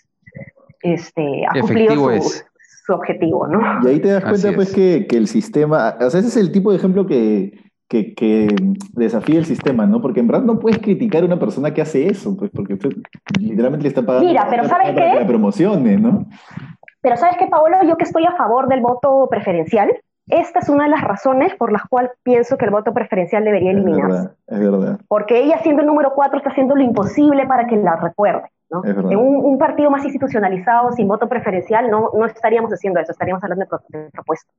este, 0.83 1.47
ha 1.47 1.59
cumplido 1.61 1.95
su, 2.21 2.43
su, 2.85 2.93
objetivo, 2.93 3.47
¿no? 3.47 3.61
Y 3.83 3.89
ahí 3.89 4.01
te 4.01 4.09
das 4.09 4.25
cuenta, 4.25 4.53
pues, 4.55 4.75
que, 4.75 5.07
que, 5.09 5.17
el 5.17 5.29
sistema, 5.29 5.97
o 6.01 6.11
sea, 6.11 6.21
ese 6.21 6.29
es 6.29 6.37
el 6.37 6.53
tipo 6.53 6.71
de 6.71 6.79
ejemplo 6.79 7.07
que, 7.07 7.66
que, 7.89 8.15
que 8.15 8.49
desafía 8.93 9.39
el 9.39 9.45
sistema, 9.45 9.87
¿no? 9.87 10.01
Porque 10.01 10.21
en 10.21 10.27
verdad 10.27 10.43
no 10.43 10.59
puedes 10.59 10.79
criticar 10.79 11.23
a 11.23 11.27
una 11.27 11.39
persona 11.39 11.73
que 11.73 11.83
hace 11.83 12.09
eso, 12.09 12.37
pues 12.37 12.51
porque 12.51 12.77
literalmente 13.39 13.85
le 13.85 13.89
está 13.89 14.05
pagando 14.05 14.29
Mira, 14.29 14.47
pero 14.51 14.65
¿sabes 14.65 14.93
para 14.93 15.13
que 15.13 15.21
la 15.21 15.27
promocione, 15.27 15.97
¿no? 15.97 16.27
Pero 17.01 17.17
¿sabes 17.17 17.37
qué, 17.39 17.47
Paolo? 17.47 17.77
Yo 17.87 17.97
que 17.97 18.05
estoy 18.05 18.25
a 18.25 18.37
favor 18.37 18.69
del 18.69 18.81
voto 18.81 19.29
preferencial, 19.31 19.91
esta 20.27 20.59
es 20.59 20.69
una 20.69 20.85
de 20.85 20.91
las 20.91 21.03
razones 21.03 21.55
por 21.55 21.71
las 21.71 21.83
cuales 21.89 22.11
pienso 22.25 22.57
que 22.57 22.65
el 22.65 22.73
voto 22.73 22.93
preferencial 22.93 23.45
debería 23.45 23.71
eliminarse. 23.71 24.31
Es 24.49 24.59
verdad, 24.59 24.75
es 24.75 24.81
verdad. 24.81 25.01
Porque 25.07 25.39
ella 25.39 25.59
siendo 25.59 25.83
el 25.83 25.87
número 25.87 26.13
cuatro 26.15 26.39
está 26.39 26.51
haciendo 26.51 26.75
lo 26.75 26.83
imposible 26.83 27.47
para 27.47 27.67
que 27.67 27.77
la 27.77 27.97
recuerde. 27.97 28.51
En 28.85 29.19
un, 29.19 29.59
partido 29.59 29.91
más 29.91 30.05
institucionalizado, 30.05 30.91
sin 30.93 31.07
voto 31.07 31.29
preferencial, 31.29 31.89
no, 31.89 32.11
no 32.13 32.27
estaríamos 32.27 32.73
haciendo 32.73 32.99
eso, 32.99 33.13
estaríamos 33.13 33.43
hablando 33.45 33.65
de, 33.89 34.11
propuestas. 34.11 34.53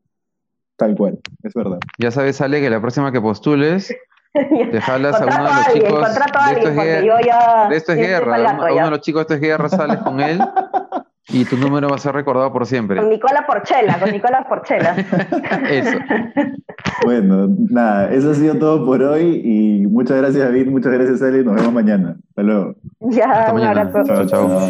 Tal 0.77 0.95
cual, 0.95 1.19
es 1.43 1.53
verdad. 1.53 1.79
Ya 1.97 2.11
sabes, 2.11 2.39
Ale, 2.39 2.61
que 2.61 2.69
la 2.69 2.79
próxima 2.79 3.11
que 3.11 3.19
postules, 3.19 3.93
te 4.33 4.81
jalas 4.81 5.21
a 5.21 5.25
uno 5.25 5.35
de 5.35 5.43
los 5.43 5.67
chicos. 5.73 6.15
de 6.15 6.21
esto 6.55 6.69
es 6.69 6.75
guerra. 6.75 7.67
De 7.69 7.77
esto 7.77 7.91
es 7.93 7.97
guerra. 7.97 8.35
A 8.35 8.73
uno 8.73 8.85
de 8.85 8.91
los 8.91 9.01
chicos 9.01 9.21
de 9.21 9.23
esto 9.23 9.33
es 9.33 9.41
guerra, 9.41 9.69
sales 9.69 9.97
con 9.97 10.19
él 10.19 10.39
y 11.29 11.43
tu 11.45 11.57
número 11.57 11.89
va 11.89 11.95
a 11.95 11.99
ser 11.99 12.13
recordado 12.13 12.51
por 12.53 12.65
siempre. 12.65 12.97
Con 12.97 13.09
Nicola 13.09 13.45
Porchela, 13.45 13.99
con 13.99 14.11
Nicola 14.11 14.45
Porchela. 14.47 14.95
eso. 15.69 15.97
Bueno, 17.03 17.49
nada, 17.69 18.11
eso 18.13 18.31
ha 18.31 18.33
sido 18.33 18.55
todo 18.55 18.85
por 18.85 19.03
hoy 19.03 19.41
y 19.43 19.85
muchas 19.87 20.15
gracias 20.17 20.45
David, 20.45 20.67
muchas 20.67 20.93
gracias 20.93 21.21
Ale, 21.21 21.43
nos 21.43 21.55
vemos 21.55 21.73
mañana. 21.73 22.15
Hasta 22.29 22.43
luego. 22.43 22.75
Ya, 22.99 23.25
Hasta 23.25 23.51
un 23.53 23.59
mañana. 23.59 23.81
abrazo. 23.81 24.03
chao. 24.05 24.25
chao. 24.27 24.69